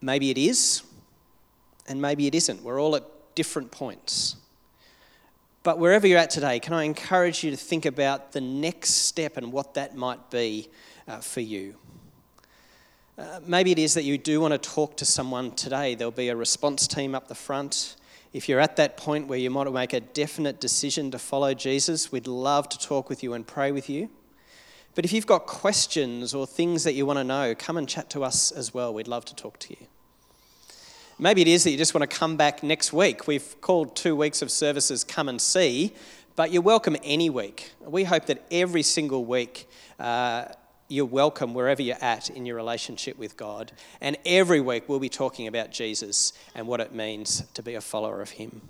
Maybe 0.00 0.30
it 0.30 0.38
is, 0.38 0.82
and 1.86 2.02
maybe 2.02 2.26
it 2.26 2.34
isn't. 2.34 2.64
We're 2.64 2.80
all 2.80 2.96
at 2.96 3.04
different 3.36 3.70
points. 3.70 4.34
But 5.62 5.78
wherever 5.78 6.04
you're 6.04 6.18
at 6.18 6.30
today, 6.30 6.58
can 6.58 6.72
I 6.72 6.82
encourage 6.82 7.44
you 7.44 7.52
to 7.52 7.56
think 7.56 7.86
about 7.86 8.32
the 8.32 8.40
next 8.40 8.90
step 9.06 9.36
and 9.36 9.52
what 9.52 9.74
that 9.74 9.96
might 9.96 10.30
be 10.30 10.68
uh, 11.06 11.18
for 11.18 11.40
you? 11.40 11.76
Uh, 13.16 13.38
maybe 13.46 13.70
it 13.70 13.78
is 13.78 13.94
that 13.94 14.02
you 14.02 14.18
do 14.18 14.40
want 14.40 14.52
to 14.52 14.58
talk 14.58 14.96
to 14.96 15.04
someone 15.04 15.52
today. 15.52 15.94
There'll 15.94 16.10
be 16.10 16.28
a 16.28 16.36
response 16.36 16.88
team 16.88 17.14
up 17.14 17.28
the 17.28 17.36
front. 17.36 17.94
If 18.32 18.48
you're 18.48 18.60
at 18.60 18.76
that 18.76 18.96
point 18.96 19.26
where 19.26 19.38
you 19.38 19.50
want 19.52 19.68
to 19.68 19.72
make 19.72 19.92
a 19.94 20.00
definite 20.00 20.60
decision 20.60 21.10
to 21.12 21.18
follow 21.18 21.54
Jesus, 21.54 22.12
we'd 22.12 22.26
love 22.26 22.68
to 22.68 22.78
talk 22.78 23.08
with 23.08 23.22
you 23.22 23.32
and 23.32 23.46
pray 23.46 23.72
with 23.72 23.88
you. 23.88 24.10
But 24.94 25.04
if 25.04 25.12
you've 25.12 25.26
got 25.26 25.46
questions 25.46 26.34
or 26.34 26.46
things 26.46 26.84
that 26.84 26.92
you 26.92 27.06
want 27.06 27.18
to 27.18 27.24
know, 27.24 27.54
come 27.56 27.76
and 27.76 27.88
chat 27.88 28.10
to 28.10 28.24
us 28.24 28.50
as 28.50 28.74
well. 28.74 28.92
We'd 28.92 29.08
love 29.08 29.24
to 29.26 29.34
talk 29.34 29.58
to 29.60 29.70
you. 29.70 29.86
Maybe 31.18 31.40
it 31.40 31.48
is 31.48 31.64
that 31.64 31.70
you 31.70 31.78
just 31.78 31.94
want 31.94 32.08
to 32.08 32.16
come 32.16 32.36
back 32.36 32.62
next 32.62 32.92
week. 32.92 33.26
We've 33.26 33.60
called 33.60 33.96
two 33.96 34.14
weeks 34.14 34.42
of 34.42 34.50
services 34.50 35.04
Come 35.04 35.28
and 35.28 35.40
See, 35.40 35.94
but 36.36 36.52
you're 36.52 36.62
welcome 36.62 36.96
any 37.02 37.30
week. 37.30 37.72
We 37.80 38.04
hope 38.04 38.26
that 38.26 38.44
every 38.50 38.82
single 38.82 39.24
week 39.24 39.68
uh, 39.98 40.46
you're 40.88 41.04
welcome 41.04 41.54
wherever 41.54 41.82
you're 41.82 42.02
at 42.02 42.30
in 42.30 42.46
your 42.46 42.56
relationship 42.56 43.18
with 43.18 43.36
God. 43.36 43.72
And 44.00 44.16
every 44.24 44.60
week 44.60 44.88
we'll 44.88 44.98
be 44.98 45.08
talking 45.08 45.46
about 45.46 45.70
Jesus 45.70 46.32
and 46.54 46.66
what 46.66 46.80
it 46.80 46.94
means 46.94 47.44
to 47.54 47.62
be 47.62 47.74
a 47.74 47.80
follower 47.80 48.20
of 48.20 48.30
Him. 48.30 48.60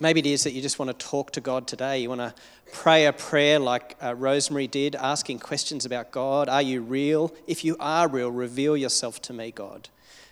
Maybe 0.00 0.20
it 0.20 0.26
is 0.26 0.44
that 0.44 0.52
you 0.52 0.60
just 0.60 0.78
want 0.78 0.90
to 0.98 1.06
talk 1.06 1.32
to 1.32 1.40
God 1.40 1.66
today. 1.66 2.00
You 2.00 2.10
want 2.10 2.20
to 2.20 2.34
pray 2.72 3.06
a 3.06 3.12
prayer 3.12 3.58
like 3.58 3.96
uh, 4.02 4.14
Rosemary 4.14 4.66
did, 4.66 4.94
asking 4.94 5.38
questions 5.38 5.86
about 5.86 6.10
God. 6.10 6.48
Are 6.48 6.60
you 6.60 6.82
real? 6.82 7.32
If 7.46 7.64
you 7.64 7.76
are 7.80 8.06
real, 8.08 8.30
reveal 8.30 8.76
yourself 8.76 9.22
to 9.22 9.32
me, 9.32 9.52
God 9.52 9.88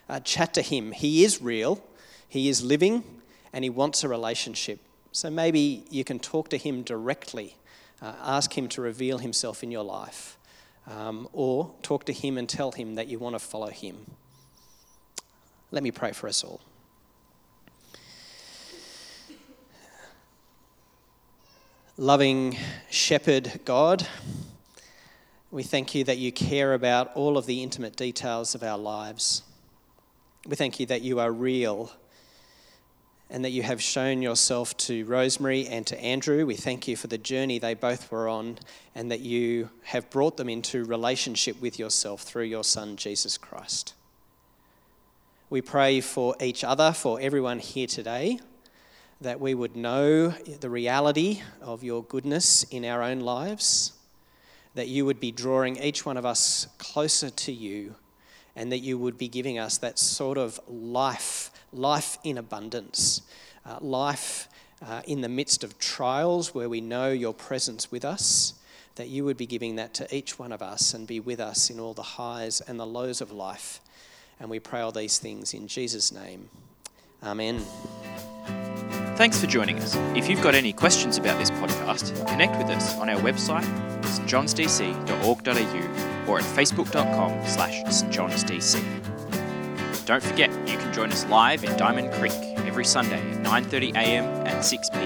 uh, 0.08 0.20
chat 0.20 0.54
to 0.54 0.62
him. 0.62 0.92
He 0.92 1.24
is 1.24 1.40
real, 1.40 1.82
he 2.28 2.48
is 2.48 2.62
living, 2.62 3.04
and 3.52 3.64
he 3.64 3.70
wants 3.70 4.04
a 4.04 4.08
relationship. 4.08 4.80
So 5.12 5.30
maybe 5.30 5.84
you 5.90 6.04
can 6.04 6.18
talk 6.18 6.48
to 6.50 6.58
him 6.58 6.82
directly, 6.82 7.56
uh, 8.04 8.12
ask 8.22 8.56
him 8.56 8.68
to 8.68 8.82
reveal 8.82 9.18
himself 9.18 9.62
in 9.62 9.70
your 9.70 9.82
life, 9.82 10.36
um, 10.86 11.26
or 11.32 11.74
talk 11.82 12.04
to 12.04 12.12
him 12.12 12.36
and 12.36 12.48
tell 12.48 12.72
him 12.72 12.96
that 12.96 13.08
you 13.08 13.18
want 13.18 13.34
to 13.34 13.38
follow 13.38 13.68
him. 13.68 13.96
Let 15.70 15.82
me 15.82 15.90
pray 15.90 16.12
for 16.12 16.28
us 16.28 16.44
all. 16.44 16.60
Loving 21.96 22.58
shepherd 22.90 23.60
God, 23.64 24.06
we 25.50 25.62
thank 25.62 25.94
you 25.94 26.04
that 26.04 26.18
you 26.18 26.30
care 26.30 26.74
about 26.74 27.14
all 27.14 27.38
of 27.38 27.46
the 27.46 27.62
intimate 27.62 27.96
details 27.96 28.54
of 28.54 28.62
our 28.62 28.76
lives. 28.76 29.42
We 30.46 30.56
thank 30.56 30.78
you 30.78 30.86
that 30.86 31.00
you 31.00 31.20
are 31.20 31.32
real 31.32 31.90
and 33.30 33.44
that 33.44 33.50
you 33.50 33.62
have 33.62 33.82
shown 33.82 34.22
yourself 34.22 34.76
to 34.76 35.04
Rosemary 35.06 35.66
and 35.66 35.86
to 35.86 36.00
Andrew. 36.00 36.46
We 36.46 36.56
thank 36.56 36.86
you 36.86 36.96
for 36.96 37.06
the 37.06 37.18
journey 37.18 37.58
they 37.58 37.74
both 37.74 38.10
were 38.12 38.28
on 38.28 38.58
and 38.94 39.10
that 39.10 39.20
you 39.20 39.70
have 39.84 40.10
brought 40.10 40.36
them 40.36 40.48
into 40.48 40.84
relationship 40.84 41.60
with 41.60 41.78
yourself 41.78 42.22
through 42.22 42.44
your 42.44 42.64
Son, 42.64 42.96
Jesus 42.96 43.38
Christ. 43.38 43.94
We 45.50 45.62
pray 45.62 46.00
for 46.00 46.36
each 46.40 46.64
other, 46.64 46.92
for 46.92 47.20
everyone 47.20 47.58
here 47.58 47.86
today, 47.86 48.40
that 49.20 49.40
we 49.40 49.54
would 49.54 49.76
know 49.76 50.28
the 50.28 50.70
reality 50.70 51.42
of 51.60 51.82
your 51.82 52.02
goodness 52.04 52.64
in 52.64 52.84
our 52.84 53.02
own 53.02 53.20
lives, 53.20 53.92
that 54.74 54.88
you 54.88 55.06
would 55.06 55.20
be 55.20 55.30
drawing 55.30 55.76
each 55.76 56.04
one 56.04 56.16
of 56.16 56.26
us 56.26 56.66
closer 56.78 57.30
to 57.30 57.52
you 57.52 57.94
and 58.56 58.70
that 58.70 58.80
you 58.80 58.98
would 58.98 59.18
be 59.18 59.28
giving 59.28 59.58
us 59.58 59.78
that 59.78 59.98
sort 59.98 60.38
of 60.38 60.60
life, 60.68 61.50
life 61.74 62.18
in 62.24 62.38
abundance, 62.38 63.22
uh, 63.66 63.78
life 63.80 64.48
uh, 64.86 65.02
in 65.06 65.20
the 65.20 65.28
midst 65.28 65.64
of 65.64 65.78
trials 65.78 66.54
where 66.54 66.68
we 66.68 66.80
know 66.80 67.10
your 67.10 67.34
presence 67.34 67.90
with 67.90 68.04
us, 68.04 68.54
that 68.96 69.08
you 69.08 69.24
would 69.24 69.36
be 69.36 69.46
giving 69.46 69.76
that 69.76 69.94
to 69.94 70.14
each 70.14 70.38
one 70.38 70.52
of 70.52 70.62
us 70.62 70.94
and 70.94 71.06
be 71.06 71.20
with 71.20 71.40
us 71.40 71.70
in 71.70 71.80
all 71.80 71.94
the 71.94 72.02
highs 72.02 72.60
and 72.60 72.78
the 72.78 72.86
lows 72.86 73.20
of 73.20 73.32
life. 73.32 73.80
And 74.38 74.50
we 74.50 74.60
pray 74.60 74.80
all 74.80 74.92
these 74.92 75.18
things 75.18 75.54
in 75.54 75.68
Jesus' 75.68 76.12
name. 76.12 76.50
Amen. 77.22 77.64
Thanks 79.16 79.40
for 79.40 79.46
joining 79.46 79.78
us. 79.78 79.94
If 80.16 80.28
you've 80.28 80.42
got 80.42 80.56
any 80.56 80.72
questions 80.72 81.18
about 81.18 81.38
this 81.38 81.52
podcast, 81.52 82.26
connect 82.26 82.58
with 82.58 82.66
us 82.68 82.98
on 82.98 83.08
our 83.08 83.20
website, 83.20 83.62
stjohnsdc.org.au 84.02 86.30
or 86.30 86.38
at 86.38 86.44
facebook.com 86.44 87.46
slash 87.46 87.82
stjohnsdc. 87.84 89.13
Don't 90.06 90.22
forget, 90.22 90.50
you 90.68 90.76
can 90.76 90.92
join 90.92 91.10
us 91.10 91.24
live 91.26 91.64
in 91.64 91.74
Diamond 91.78 92.12
Creek 92.12 92.34
every 92.66 92.84
Sunday 92.84 93.20
at 93.30 93.38
9.30am 93.38 94.46
and 94.46 94.58
6pm 94.58 95.03